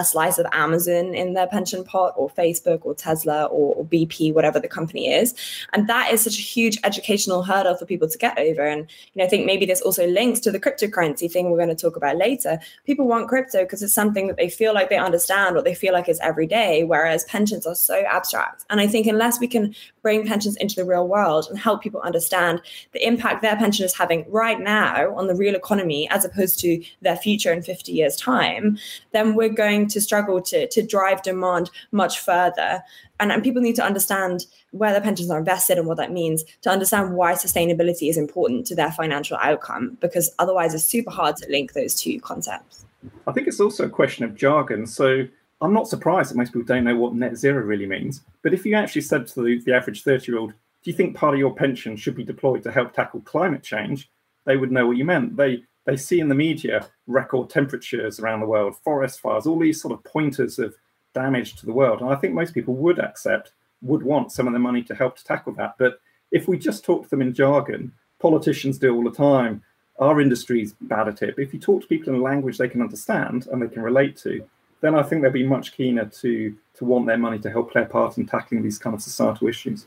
a 0.00 0.04
slice 0.04 0.38
of 0.38 0.46
Amazon 0.52 1.14
in 1.14 1.34
their 1.34 1.46
pension 1.46 1.84
pot 1.84 2.14
or 2.16 2.30
Facebook 2.30 2.80
or 2.84 2.94
Tesla 2.94 3.44
or, 3.44 3.74
or, 3.74 3.84
BP, 3.84 4.32
whatever 4.32 4.58
the 4.58 4.66
company 4.66 5.12
is. 5.12 5.34
And 5.74 5.88
that 5.88 6.10
is 6.10 6.22
such 6.22 6.38
a 6.38 6.42
huge 6.42 6.78
educational 6.84 7.42
hurdle 7.42 7.76
for 7.76 7.84
people 7.84 8.08
to 8.08 8.16
get 8.16 8.38
over. 8.38 8.62
And 8.62 8.90
you 9.12 9.18
know, 9.18 9.24
I 9.26 9.28
think 9.28 9.44
maybe 9.44 9.66
this 9.66 9.82
also 9.82 10.06
links 10.06 10.40
to 10.40 10.50
the 10.50 10.58
cryptocurrency 10.58 11.30
thing 11.30 11.50
we're 11.50 11.58
going 11.58 11.68
to 11.68 11.74
talk 11.74 11.96
about 11.96 12.16
later. 12.16 12.58
People 12.86 13.06
want 13.06 13.28
crypto 13.28 13.62
because 13.62 13.82
it's 13.82 13.92
something 13.92 14.26
that 14.26 14.38
they 14.38 14.48
feel 14.48 14.72
like 14.72 14.88
they 14.88 14.96
understand 14.96 15.56
or 15.56 15.62
they 15.62 15.74
feel 15.74 15.92
like 15.92 16.08
is 16.08 16.18
every 16.20 16.46
day, 16.46 16.82
whereas 16.82 17.24
pensions 17.24 17.66
are 17.66 17.74
so 17.74 18.02
abstract. 18.08 18.64
And 18.70 18.80
I 18.80 18.86
think 18.86 19.06
unless 19.06 19.38
we 19.38 19.48
can 19.48 19.74
bring 20.00 20.26
pensions 20.26 20.56
into 20.56 20.76
the 20.76 20.86
real 20.86 21.06
world 21.06 21.46
and 21.50 21.58
help 21.58 21.82
people 21.82 22.00
understand 22.00 22.62
the 22.92 23.06
impact 23.06 23.42
their 23.42 23.56
pension 23.56 23.84
is 23.84 23.94
having 23.94 24.24
right 24.30 24.60
now 24.60 25.14
on 25.14 25.26
the 25.26 25.34
real 25.34 25.54
economy 25.54 26.08
as 26.08 26.24
opposed 26.24 26.58
to 26.60 26.82
their 27.02 27.16
future 27.16 27.52
in 27.52 27.60
50 27.60 27.92
years' 27.92 28.16
time, 28.16 28.78
then 29.12 29.34
we're 29.34 29.48
going 29.48 29.88
to 29.90 30.00
struggle 30.00 30.40
to, 30.42 30.68
to 30.68 30.82
drive 30.82 31.22
demand 31.22 31.70
much 31.92 32.20
further. 32.20 32.82
And, 33.18 33.30
and 33.32 33.42
people 33.42 33.62
need 33.62 33.76
to 33.76 33.84
understand 33.84 34.46
where 34.70 34.92
their 34.92 35.00
pensions 35.00 35.30
are 35.30 35.38
invested 35.38 35.78
and 35.78 35.86
what 35.86 35.96
that 35.98 36.12
means 36.12 36.44
to 36.62 36.70
understand 36.70 37.14
why 37.14 37.32
sustainability 37.34 38.08
is 38.08 38.16
important 38.16 38.66
to 38.66 38.74
their 38.74 38.92
financial 38.92 39.36
outcome, 39.38 39.98
because 40.00 40.34
otherwise 40.38 40.74
it's 40.74 40.84
super 40.84 41.10
hard 41.10 41.36
to 41.36 41.50
link 41.50 41.72
those 41.72 41.94
two 41.94 42.20
concepts. 42.20 42.84
I 43.26 43.32
think 43.32 43.48
it's 43.48 43.60
also 43.60 43.84
a 43.84 43.90
question 43.90 44.24
of 44.24 44.34
jargon. 44.34 44.86
So 44.86 45.26
I'm 45.60 45.72
not 45.72 45.88
surprised 45.88 46.30
that 46.30 46.36
most 46.36 46.52
people 46.52 46.66
don't 46.66 46.84
know 46.84 46.96
what 46.96 47.14
net 47.14 47.36
zero 47.36 47.62
really 47.62 47.86
means. 47.86 48.22
But 48.42 48.54
if 48.54 48.64
you 48.64 48.74
actually 48.74 49.02
said 49.02 49.26
to 49.28 49.42
the, 49.42 49.60
the 49.64 49.74
average 49.74 50.02
30 50.02 50.30
year 50.30 50.40
old, 50.40 50.52
do 50.82 50.90
you 50.90 50.96
think 50.96 51.16
part 51.16 51.34
of 51.34 51.40
your 51.40 51.54
pension 51.54 51.96
should 51.96 52.16
be 52.16 52.24
deployed 52.24 52.62
to 52.62 52.72
help 52.72 52.92
tackle 52.92 53.20
climate 53.20 53.62
change? 53.62 54.10
They 54.46 54.56
would 54.56 54.72
know 54.72 54.86
what 54.86 54.96
you 54.96 55.04
meant. 55.04 55.36
They 55.36 55.64
they 55.86 55.96
see 55.96 56.20
in 56.20 56.28
the 56.28 56.34
media 56.34 56.86
record 57.06 57.50
temperatures 57.50 58.20
around 58.20 58.40
the 58.40 58.46
world, 58.46 58.76
forest 58.84 59.20
fires, 59.20 59.46
all 59.46 59.58
these 59.58 59.80
sort 59.80 59.94
of 59.94 60.04
pointers 60.04 60.58
of 60.58 60.74
damage 61.14 61.56
to 61.56 61.66
the 61.66 61.72
world. 61.72 62.00
And 62.00 62.10
I 62.10 62.16
think 62.16 62.34
most 62.34 62.54
people 62.54 62.74
would 62.74 62.98
accept, 62.98 63.52
would 63.82 64.02
want 64.02 64.32
some 64.32 64.46
of 64.46 64.52
the 64.52 64.58
money 64.58 64.82
to 64.84 64.94
help 64.94 65.16
to 65.16 65.24
tackle 65.24 65.54
that. 65.54 65.74
But 65.78 66.00
if 66.30 66.46
we 66.48 66.58
just 66.58 66.84
talk 66.84 67.04
to 67.04 67.10
them 67.10 67.22
in 67.22 67.34
jargon, 67.34 67.92
politicians 68.18 68.78
do 68.78 68.94
all 68.94 69.04
the 69.04 69.10
time. 69.10 69.62
Our 69.98 70.20
industry's 70.20 70.74
bad 70.80 71.08
at 71.08 71.22
it. 71.22 71.36
But 71.36 71.42
if 71.42 71.52
you 71.52 71.60
talk 71.60 71.82
to 71.82 71.88
people 71.88 72.12
in 72.12 72.20
a 72.20 72.22
language 72.22 72.58
they 72.58 72.68
can 72.68 72.82
understand 72.82 73.48
and 73.50 73.60
they 73.60 73.68
can 73.68 73.82
relate 73.82 74.16
to, 74.18 74.46
then 74.80 74.94
I 74.94 75.02
think 75.02 75.22
they'll 75.22 75.30
be 75.30 75.46
much 75.46 75.72
keener 75.76 76.06
to 76.06 76.56
to 76.74 76.84
want 76.84 77.06
their 77.06 77.18
money 77.18 77.38
to 77.38 77.50
help 77.50 77.70
play 77.70 77.82
a 77.82 77.86
part 77.86 78.16
in 78.16 78.26
tackling 78.26 78.62
these 78.62 78.78
kind 78.78 78.94
of 78.94 79.02
societal 79.02 79.48
issues. 79.48 79.86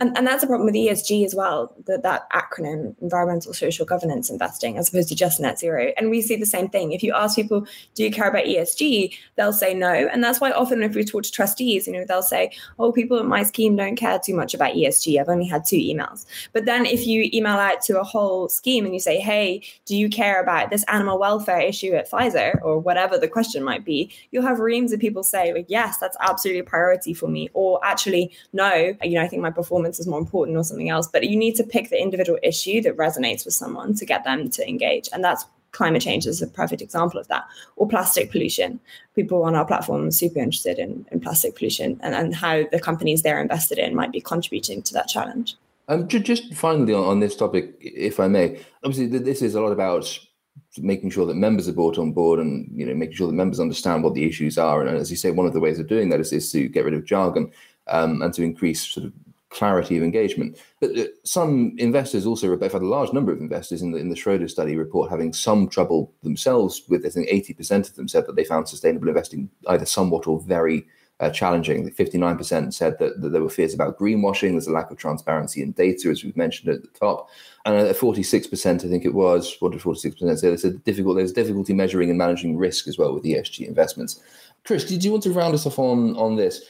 And, 0.00 0.16
and 0.16 0.26
that's 0.26 0.44
a 0.44 0.46
problem 0.46 0.66
with 0.66 0.74
ESG 0.74 1.24
as 1.24 1.34
well, 1.34 1.74
that, 1.86 2.02
that 2.02 2.30
acronym, 2.30 2.94
environmental 3.00 3.52
social 3.52 3.84
governance 3.84 4.30
investing, 4.30 4.78
as 4.78 4.88
opposed 4.88 5.08
to 5.08 5.14
just 5.14 5.40
net 5.40 5.58
zero. 5.58 5.92
And 5.96 6.10
we 6.10 6.22
see 6.22 6.36
the 6.36 6.46
same 6.46 6.68
thing. 6.68 6.92
If 6.92 7.02
you 7.02 7.12
ask 7.14 7.36
people, 7.36 7.66
do 7.94 8.04
you 8.04 8.10
care 8.10 8.28
about 8.28 8.44
ESG? 8.44 9.14
They'll 9.36 9.52
say 9.52 9.74
no. 9.74 9.92
And 9.92 10.22
that's 10.22 10.40
why 10.40 10.52
often 10.52 10.82
if 10.82 10.94
we 10.94 11.04
talk 11.04 11.24
to 11.24 11.32
trustees, 11.32 11.86
you 11.86 11.92
know, 11.92 12.04
they'll 12.06 12.22
say, 12.22 12.52
oh, 12.78 12.92
people 12.92 13.18
in 13.18 13.26
my 13.26 13.42
scheme 13.42 13.76
don't 13.76 13.96
care 13.96 14.18
too 14.18 14.34
much 14.34 14.54
about 14.54 14.74
ESG. 14.74 15.20
I've 15.20 15.28
only 15.28 15.46
had 15.46 15.64
two 15.64 15.76
emails. 15.76 16.26
But 16.52 16.64
then 16.64 16.86
if 16.86 17.06
you 17.06 17.28
email 17.32 17.56
out 17.56 17.82
to 17.82 18.00
a 18.00 18.04
whole 18.04 18.48
scheme 18.48 18.84
and 18.84 18.94
you 18.94 19.00
say, 19.00 19.18
hey, 19.18 19.62
do 19.84 19.96
you 19.96 20.08
care 20.08 20.40
about 20.40 20.70
this 20.70 20.84
animal 20.84 21.18
welfare 21.18 21.60
issue 21.60 21.92
at 21.94 22.10
Pfizer 22.10 22.60
or 22.62 22.78
whatever 22.78 23.18
the 23.18 23.28
question 23.28 23.64
might 23.64 23.84
be, 23.84 24.12
you'll 24.30 24.46
have 24.46 24.60
reams 24.60 24.92
of 24.92 25.00
people 25.00 25.22
say, 25.22 25.52
like, 25.52 25.66
yes, 25.68 25.98
that's 25.98 26.16
absolutely 26.20 26.60
a 26.60 26.64
priority 26.64 27.14
for 27.14 27.28
me. 27.28 27.50
Or 27.54 27.84
actually, 27.84 28.30
no, 28.52 28.94
you 29.02 29.14
know, 29.14 29.22
I 29.22 29.28
think 29.28 29.42
my 29.42 29.50
performance 29.50 29.87
performance 29.88 30.00
is 30.00 30.06
more 30.06 30.18
important 30.18 30.56
or 30.56 30.64
something 30.64 30.90
else. 30.90 31.08
But 31.08 31.28
you 31.28 31.36
need 31.36 31.56
to 31.56 31.64
pick 31.64 31.90
the 31.90 32.00
individual 32.00 32.38
issue 32.42 32.80
that 32.82 32.96
resonates 32.96 33.44
with 33.44 33.54
someone 33.54 33.94
to 33.94 34.06
get 34.06 34.24
them 34.24 34.50
to 34.50 34.68
engage. 34.68 35.08
And 35.12 35.24
that's 35.24 35.44
climate 35.72 36.02
change 36.02 36.26
is 36.26 36.40
a 36.40 36.46
perfect 36.46 36.82
example 36.82 37.20
of 37.20 37.28
that. 37.28 37.44
Or 37.76 37.88
plastic 37.88 38.30
pollution. 38.30 38.80
People 39.14 39.44
on 39.44 39.54
our 39.54 39.66
platform 39.66 40.06
are 40.06 40.10
super 40.10 40.40
interested 40.40 40.78
in, 40.78 41.06
in 41.12 41.20
plastic 41.20 41.56
pollution 41.56 42.00
and, 42.02 42.14
and 42.14 42.34
how 42.34 42.64
the 42.72 42.80
companies 42.80 43.22
they're 43.22 43.40
invested 43.40 43.78
in 43.78 43.94
might 43.94 44.12
be 44.12 44.20
contributing 44.20 44.82
to 44.82 44.94
that 44.94 45.08
challenge. 45.08 45.56
Um, 45.88 46.06
just 46.06 46.54
finally 46.54 46.92
on, 46.92 47.20
this 47.20 47.34
topic, 47.34 47.74
if 47.80 48.20
I 48.20 48.28
may, 48.28 48.60
obviously 48.84 49.06
this 49.06 49.40
is 49.40 49.54
a 49.54 49.60
lot 49.60 49.72
about 49.72 50.18
making 50.76 51.10
sure 51.10 51.24
that 51.24 51.34
members 51.34 51.66
are 51.66 51.72
brought 51.72 51.98
on 51.98 52.12
board 52.12 52.38
and 52.38 52.68
you 52.74 52.84
know 52.84 52.94
making 52.94 53.16
sure 53.16 53.26
that 53.26 53.32
members 53.32 53.58
understand 53.58 54.04
what 54.04 54.12
the 54.14 54.24
issues 54.24 54.58
are 54.58 54.82
and 54.82 54.96
as 54.96 55.10
you 55.10 55.16
say 55.16 55.30
one 55.30 55.46
of 55.46 55.54
the 55.54 55.60
ways 55.60 55.78
of 55.78 55.88
doing 55.88 56.10
that 56.10 56.20
is, 56.20 56.32
is 56.32 56.52
to 56.52 56.68
get 56.68 56.84
rid 56.84 56.94
of 56.94 57.04
jargon 57.04 57.50
um, 57.86 58.20
and 58.22 58.34
to 58.34 58.42
increase 58.42 58.86
sort 58.86 59.06
of 59.06 59.12
clarity 59.50 59.96
of 59.96 60.02
engagement. 60.02 60.58
But 60.80 60.96
uh, 60.96 61.04
some 61.24 61.74
investors 61.78 62.26
also, 62.26 62.52
I've 62.52 62.72
had 62.72 62.82
a 62.82 62.86
large 62.86 63.12
number 63.12 63.32
of 63.32 63.40
investors 63.40 63.82
in 63.82 63.92
the, 63.92 63.98
in 63.98 64.10
the 64.10 64.16
Schroder 64.16 64.48
study 64.48 64.76
report 64.76 65.10
having 65.10 65.32
some 65.32 65.68
trouble 65.68 66.12
themselves 66.22 66.82
with, 66.88 67.06
I 67.06 67.08
think 67.08 67.28
80% 67.28 67.88
of 67.88 67.96
them 67.96 68.08
said 68.08 68.26
that 68.26 68.36
they 68.36 68.44
found 68.44 68.68
sustainable 68.68 69.08
investing 69.08 69.48
either 69.68 69.86
somewhat 69.86 70.26
or 70.26 70.40
very 70.40 70.86
uh, 71.20 71.30
challenging. 71.30 71.90
59% 71.90 72.72
said 72.72 72.98
that, 72.98 73.20
that, 73.20 73.30
there 73.30 73.42
were 73.42 73.48
fears 73.48 73.74
about 73.74 73.98
greenwashing. 73.98 74.52
There's 74.52 74.68
a 74.68 74.72
lack 74.72 74.90
of 74.90 74.98
transparency 74.98 75.62
in 75.62 75.72
data, 75.72 76.10
as 76.10 76.22
we've 76.22 76.36
mentioned 76.36 76.72
at 76.72 76.82
the 76.82 76.98
top. 76.98 77.28
And 77.64 77.74
uh, 77.74 77.92
46%, 77.92 78.84
I 78.84 78.88
think 78.88 79.04
it 79.04 79.14
was, 79.14 79.56
what 79.60 79.72
did 79.72 79.80
46% 79.80 80.38
say? 80.38 80.50
They 80.50 80.56
said 80.56 80.84
difficult, 80.84 81.16
there's 81.16 81.32
difficulty 81.32 81.72
measuring 81.72 82.10
and 82.10 82.18
managing 82.18 82.56
risk 82.56 82.86
as 82.86 82.98
well 82.98 83.14
with 83.14 83.24
ESG 83.24 83.66
investments. 83.66 84.20
Chris, 84.64 84.84
did 84.84 85.02
you 85.02 85.10
want 85.10 85.22
to 85.24 85.32
round 85.32 85.54
us 85.54 85.66
off 85.66 85.78
on, 85.78 86.16
on 86.16 86.36
this? 86.36 86.64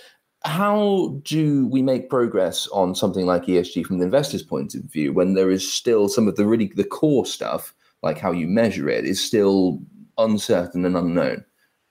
How 0.44 1.20
do 1.24 1.66
we 1.66 1.82
make 1.82 2.08
progress 2.08 2.68
on 2.68 2.94
something 2.94 3.26
like 3.26 3.46
ESG 3.46 3.84
from 3.84 3.98
the 3.98 4.04
investor's 4.04 4.42
point 4.42 4.74
of 4.74 4.82
view 4.82 5.12
when 5.12 5.34
there 5.34 5.50
is 5.50 5.70
still 5.70 6.08
some 6.08 6.28
of 6.28 6.36
the 6.36 6.46
really 6.46 6.72
the 6.76 6.84
core 6.84 7.26
stuff 7.26 7.74
like 8.02 8.18
how 8.18 8.32
you 8.32 8.46
measure 8.46 8.88
it, 8.88 9.04
is 9.04 9.20
still 9.20 9.80
uncertain 10.18 10.84
and 10.84 10.96
unknown. 10.96 11.44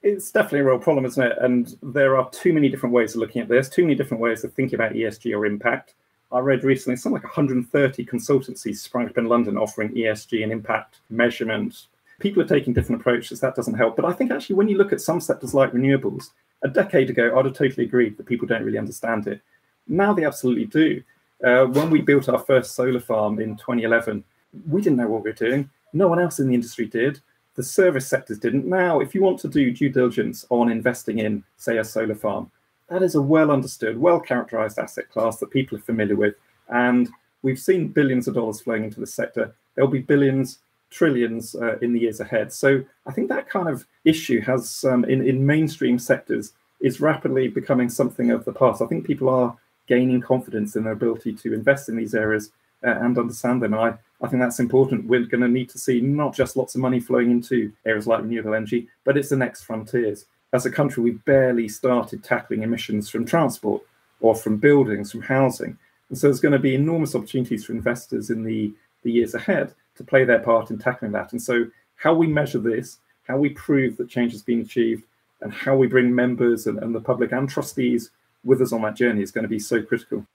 It's 0.03 0.31
definitely 0.31 0.59
a 0.59 0.65
real 0.65 0.79
problem, 0.79 1.05
isn't 1.05 1.23
it? 1.23 1.37
And 1.41 1.75
there 1.81 2.17
are 2.17 2.29
too 2.29 2.53
many 2.53 2.69
different 2.69 2.93
ways 2.93 3.13
of 3.13 3.19
looking 3.19 3.41
at 3.41 3.49
this, 3.49 3.67
too 3.67 3.81
many 3.81 3.95
different 3.95 4.21
ways 4.21 4.43
of 4.43 4.53
thinking 4.53 4.75
about 4.75 4.93
ESG 4.93 5.35
or 5.35 5.45
impact. 5.45 5.95
I 6.31 6.39
read 6.39 6.63
recently 6.63 6.97
something 6.97 7.21
like 7.21 7.23
130 7.23 8.05
consultancies 8.05 8.77
sprung 8.77 9.07
up 9.07 9.17
in 9.17 9.25
London 9.25 9.57
offering 9.57 9.89
ESG 9.89 10.43
and 10.43 10.51
impact 10.51 10.99
measurement. 11.09 11.87
People 12.19 12.43
are 12.43 12.47
taking 12.47 12.73
different 12.73 13.01
approaches. 13.01 13.39
That 13.39 13.55
doesn't 13.55 13.75
help. 13.75 13.95
But 13.95 14.05
I 14.05 14.13
think 14.13 14.31
actually, 14.31 14.55
when 14.55 14.67
you 14.67 14.77
look 14.77 14.93
at 14.93 15.01
some 15.01 15.19
sectors 15.19 15.53
like 15.53 15.71
renewables, 15.71 16.29
a 16.63 16.67
decade 16.67 17.09
ago, 17.09 17.37
I'd 17.37 17.45
have 17.45 17.53
totally 17.53 17.85
agreed 17.85 18.17
that 18.17 18.25
people 18.25 18.47
don't 18.47 18.63
really 18.63 18.77
understand 18.77 19.27
it. 19.27 19.41
Now 19.87 20.13
they 20.13 20.25
absolutely 20.25 20.65
do. 20.65 21.03
Uh, 21.43 21.65
when 21.65 21.89
we 21.89 22.01
built 22.01 22.29
our 22.29 22.39
first 22.39 22.73
solar 22.73 22.99
farm 22.99 23.39
in 23.39 23.55
2011, 23.57 24.23
we 24.67 24.81
didn't 24.81 24.97
know 24.97 25.07
what 25.07 25.23
we 25.23 25.29
were 25.29 25.35
doing. 25.35 25.69
No 25.93 26.07
one 26.07 26.19
else 26.19 26.39
in 26.39 26.47
the 26.47 26.55
industry 26.55 26.87
did. 26.87 27.21
The 27.55 27.63
service 27.63 28.07
sectors 28.07 28.39
didn't. 28.39 28.65
Now, 28.65 28.99
if 28.99 29.15
you 29.15 29.21
want 29.21 29.39
to 29.39 29.47
do 29.47 29.71
due 29.71 29.89
diligence 29.89 30.45
on 30.49 30.71
investing 30.71 31.19
in, 31.19 31.43
say, 31.57 31.77
a 31.77 31.83
solar 31.83 32.15
farm, 32.15 32.51
that 32.89 33.03
is 33.03 33.15
a 33.15 33.21
well 33.21 33.51
understood, 33.51 33.97
well 33.97 34.19
characterized 34.19 34.79
asset 34.79 35.09
class 35.09 35.37
that 35.37 35.51
people 35.51 35.77
are 35.77 35.81
familiar 35.81 36.15
with. 36.15 36.35
And 36.69 37.09
we've 37.41 37.59
seen 37.59 37.89
billions 37.89 38.27
of 38.27 38.35
dollars 38.35 38.61
flowing 38.61 38.83
into 38.83 38.99
the 38.99 39.07
sector. 39.07 39.55
There'll 39.75 39.89
be 39.89 39.99
billions, 39.99 40.59
trillions 40.89 41.55
uh, 41.55 41.77
in 41.79 41.93
the 41.93 41.99
years 41.99 42.19
ahead. 42.19 42.51
So 42.53 42.83
I 43.05 43.11
think 43.11 43.29
that 43.29 43.49
kind 43.49 43.67
of 43.67 43.85
issue 44.05 44.41
has, 44.41 44.83
um, 44.85 45.05
in, 45.05 45.25
in 45.25 45.45
mainstream 45.45 45.99
sectors, 45.99 46.53
is 46.79 47.01
rapidly 47.01 47.47
becoming 47.47 47.89
something 47.89 48.31
of 48.31 48.45
the 48.45 48.53
past. 48.53 48.81
I 48.81 48.85
think 48.85 49.05
people 49.05 49.29
are 49.29 49.57
gaining 49.87 50.21
confidence 50.21 50.75
in 50.75 50.83
their 50.83 50.93
ability 50.93 51.33
to 51.33 51.53
invest 51.53 51.89
in 51.89 51.95
these 51.95 52.13
areas 52.13 52.51
uh, 52.85 52.91
and 52.91 53.17
understand 53.17 53.61
them. 53.61 53.73
And 53.73 53.81
I, 53.81 54.25
I 54.25 54.27
think 54.27 54.41
that's 54.41 54.59
important. 54.59 55.07
We're 55.07 55.25
going 55.25 55.41
to 55.41 55.47
need 55.47 55.69
to 55.69 55.79
see 55.79 56.01
not 56.01 56.35
just 56.35 56.55
lots 56.55 56.75
of 56.75 56.81
money 56.81 56.99
flowing 56.99 57.31
into 57.31 57.71
areas 57.85 58.07
like 58.07 58.21
renewable 58.21 58.53
energy, 58.53 58.87
but 59.03 59.17
it's 59.17 59.29
the 59.29 59.37
next 59.37 59.63
frontiers 59.63 60.25
as 60.53 60.65
a 60.65 60.71
country, 60.71 61.03
we've 61.03 61.25
barely 61.25 61.67
started 61.67 62.23
tackling 62.23 62.63
emissions 62.63 63.09
from 63.09 63.25
transport 63.25 63.81
or 64.19 64.35
from 64.35 64.57
buildings, 64.57 65.11
from 65.11 65.21
housing. 65.21 65.77
And 66.09 66.17
so 66.17 66.27
there's 66.27 66.39
going 66.39 66.53
to 66.53 66.59
be 66.59 66.75
enormous 66.75 67.15
opportunities 67.15 67.65
for 67.65 67.73
investors 67.73 68.29
in 68.29 68.43
the, 68.43 68.73
the 69.03 69.11
years 69.11 69.33
ahead 69.33 69.73
to 69.97 70.03
play 70.03 70.23
their 70.23 70.39
part 70.39 70.71
in 70.71 70.77
tackling 70.77 71.11
that. 71.13 71.31
And 71.31 71.41
so, 71.41 71.65
how 71.95 72.13
we 72.13 72.27
measure 72.27 72.59
this, 72.59 72.99
how 73.27 73.37
we 73.37 73.49
prove 73.49 73.97
that 73.97 74.09
change 74.09 74.31
has 74.31 74.43
been 74.43 74.61
achieved, 74.61 75.03
and 75.41 75.51
how 75.51 75.75
we 75.75 75.87
bring 75.87 76.13
members 76.13 76.67
and, 76.67 76.79
and 76.79 76.93
the 76.93 77.01
public 77.01 77.31
and 77.31 77.49
trustees 77.49 78.11
with 78.43 78.61
us 78.61 78.73
on 78.73 78.81
that 78.83 78.95
journey 78.95 79.21
is 79.21 79.31
going 79.31 79.43
to 79.43 79.49
be 79.49 79.59
so 79.59 79.81
critical. 79.81 80.25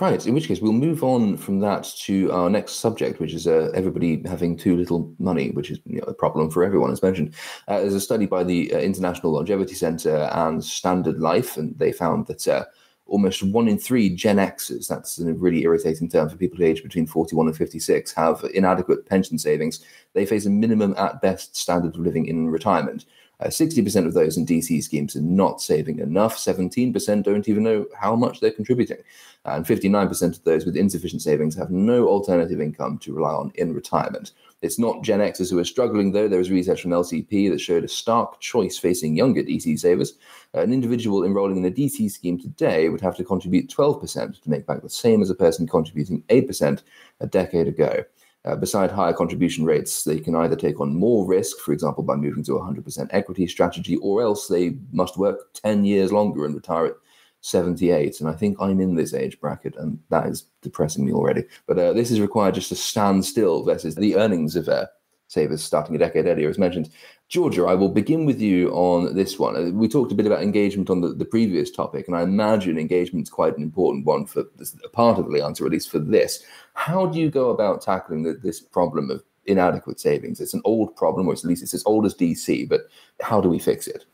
Right. 0.00 0.26
In 0.26 0.34
which 0.34 0.48
case, 0.48 0.60
we'll 0.60 0.72
move 0.72 1.04
on 1.04 1.36
from 1.36 1.60
that 1.60 1.84
to 2.00 2.32
our 2.32 2.50
next 2.50 2.74
subject, 2.74 3.20
which 3.20 3.32
is 3.32 3.46
uh, 3.46 3.70
everybody 3.74 4.22
having 4.26 4.56
too 4.56 4.76
little 4.76 5.14
money, 5.20 5.50
which 5.52 5.70
is 5.70 5.78
you 5.86 5.98
know, 6.00 6.04
a 6.08 6.14
problem 6.14 6.50
for 6.50 6.64
everyone, 6.64 6.90
as 6.90 7.00
mentioned. 7.00 7.34
Uh, 7.68 7.78
there's 7.78 7.94
a 7.94 8.00
study 8.00 8.26
by 8.26 8.42
the 8.42 8.74
uh, 8.74 8.78
International 8.78 9.30
Longevity 9.30 9.74
Center 9.74 10.28
and 10.32 10.64
Standard 10.64 11.20
Life, 11.20 11.56
and 11.56 11.78
they 11.78 11.92
found 11.92 12.26
that 12.26 12.48
uh, 12.48 12.64
almost 13.06 13.42
one 13.42 13.68
in 13.68 13.78
three 13.78 14.08
Gen 14.08 14.36
Xers, 14.36 14.88
that's 14.88 15.18
a 15.18 15.32
really 15.34 15.62
irritating 15.62 16.08
term 16.08 16.28
for 16.28 16.36
people 16.36 16.62
aged 16.62 16.82
between 16.82 17.06
41 17.06 17.48
and 17.48 17.56
56, 17.56 18.12
have 18.12 18.44
inadequate 18.54 19.06
pension 19.06 19.38
savings. 19.38 19.84
They 20.14 20.26
face 20.26 20.46
a 20.46 20.50
minimum 20.50 20.94
at 20.96 21.20
best 21.20 21.56
standard 21.56 21.94
of 21.94 22.00
living 22.00 22.26
in 22.26 22.48
retirement. 22.48 23.04
Uh, 23.40 23.48
60% 23.48 24.06
of 24.06 24.14
those 24.14 24.36
in 24.36 24.46
DC 24.46 24.82
schemes 24.82 25.16
are 25.16 25.20
not 25.20 25.60
saving 25.60 25.98
enough. 25.98 26.36
17% 26.36 27.22
don't 27.22 27.48
even 27.48 27.64
know 27.64 27.86
how 27.98 28.14
much 28.14 28.40
they're 28.40 28.50
contributing. 28.50 28.98
And 29.44 29.66
59% 29.66 30.22
of 30.38 30.44
those 30.44 30.64
with 30.64 30.76
insufficient 30.76 31.20
savings 31.20 31.54
have 31.56 31.70
no 31.70 32.06
alternative 32.06 32.60
income 32.60 32.98
to 32.98 33.12
rely 33.12 33.32
on 33.32 33.52
in 33.56 33.74
retirement. 33.74 34.32
It's 34.64 34.78
not 34.78 35.02
Gen 35.02 35.20
Xers 35.20 35.50
who 35.50 35.58
are 35.58 35.64
struggling, 35.64 36.12
though. 36.12 36.26
There 36.26 36.38
was 36.38 36.50
research 36.50 36.80
from 36.80 36.92
LCP 36.92 37.50
that 37.50 37.60
showed 37.60 37.84
a 37.84 37.88
stark 37.88 38.40
choice 38.40 38.78
facing 38.78 39.14
younger 39.14 39.42
DC 39.42 39.78
savers. 39.78 40.14
An 40.54 40.72
individual 40.72 41.22
enrolling 41.22 41.58
in 41.58 41.66
a 41.66 41.70
DC 41.70 42.10
scheme 42.10 42.38
today 42.38 42.88
would 42.88 43.02
have 43.02 43.14
to 43.18 43.24
contribute 43.24 43.68
12% 43.68 44.40
to 44.40 44.50
make 44.50 44.66
back 44.66 44.80
the 44.80 44.88
same 44.88 45.20
as 45.20 45.28
a 45.28 45.34
person 45.34 45.66
contributing 45.66 46.22
8% 46.30 46.82
a 47.20 47.26
decade 47.26 47.68
ago. 47.68 48.04
Uh, 48.46 48.56
beside 48.56 48.90
higher 48.90 49.12
contribution 49.12 49.66
rates, 49.66 50.04
they 50.04 50.18
can 50.18 50.34
either 50.34 50.56
take 50.56 50.80
on 50.80 50.96
more 50.96 51.26
risk, 51.26 51.58
for 51.58 51.74
example, 51.74 52.02
by 52.02 52.16
moving 52.16 52.42
to 52.44 52.56
a 52.56 52.60
100% 52.60 53.08
equity 53.10 53.46
strategy, 53.46 53.96
or 53.96 54.22
else 54.22 54.48
they 54.48 54.76
must 54.92 55.18
work 55.18 55.52
10 55.52 55.84
years 55.84 56.10
longer 56.10 56.46
and 56.46 56.54
retire 56.54 56.86
at 56.86 56.96
78. 57.44 58.20
And 58.20 58.28
I 58.28 58.32
think 58.32 58.56
I'm 58.58 58.80
in 58.80 58.94
this 58.94 59.12
age 59.12 59.38
bracket, 59.38 59.76
and 59.76 59.98
that 60.08 60.26
is 60.26 60.46
depressing 60.62 61.04
me 61.04 61.12
already. 61.12 61.44
But 61.66 61.78
uh, 61.78 61.92
this 61.92 62.10
is 62.10 62.18
required 62.20 62.54
just 62.54 62.70
to 62.70 62.74
stand 62.74 63.24
still 63.24 63.64
versus 63.64 63.94
the 63.94 64.16
earnings 64.16 64.56
of 64.56 64.66
uh, 64.66 64.86
savers 65.28 65.62
starting 65.62 65.94
a 65.94 65.98
decade 65.98 66.24
earlier, 66.24 66.48
as 66.48 66.56
mentioned. 66.56 66.88
Georgia, 67.28 67.66
I 67.66 67.74
will 67.74 67.90
begin 67.90 68.24
with 68.24 68.40
you 68.40 68.70
on 68.70 69.14
this 69.14 69.38
one. 69.38 69.56
Uh, 69.56 69.70
we 69.72 69.88
talked 69.88 70.10
a 70.10 70.14
bit 70.14 70.26
about 70.26 70.42
engagement 70.42 70.88
on 70.88 71.02
the, 71.02 71.08
the 71.08 71.26
previous 71.26 71.70
topic, 71.70 72.08
and 72.08 72.16
I 72.16 72.22
imagine 72.22 72.78
engagement 72.78 73.26
is 73.26 73.30
quite 73.30 73.58
an 73.58 73.62
important 73.62 74.06
one 74.06 74.24
for 74.24 74.44
this, 74.56 74.74
a 74.82 74.88
part 74.88 75.18
of 75.18 75.30
the 75.30 75.44
answer, 75.44 75.66
at 75.66 75.72
least 75.72 75.90
for 75.90 75.98
this. 75.98 76.42
How 76.72 77.04
do 77.04 77.20
you 77.20 77.30
go 77.30 77.50
about 77.50 77.82
tackling 77.82 78.22
the, 78.22 78.32
this 78.32 78.58
problem 78.58 79.10
of 79.10 79.22
inadequate 79.44 80.00
savings? 80.00 80.40
It's 80.40 80.54
an 80.54 80.62
old 80.64 80.96
problem, 80.96 81.28
or 81.28 81.34
at 81.34 81.44
least 81.44 81.62
it's 81.62 81.74
as 81.74 81.84
old 81.84 82.06
as 82.06 82.14
DC, 82.14 82.66
but 82.70 82.88
how 83.20 83.42
do 83.42 83.50
we 83.50 83.58
fix 83.58 83.86
it? 83.86 84.06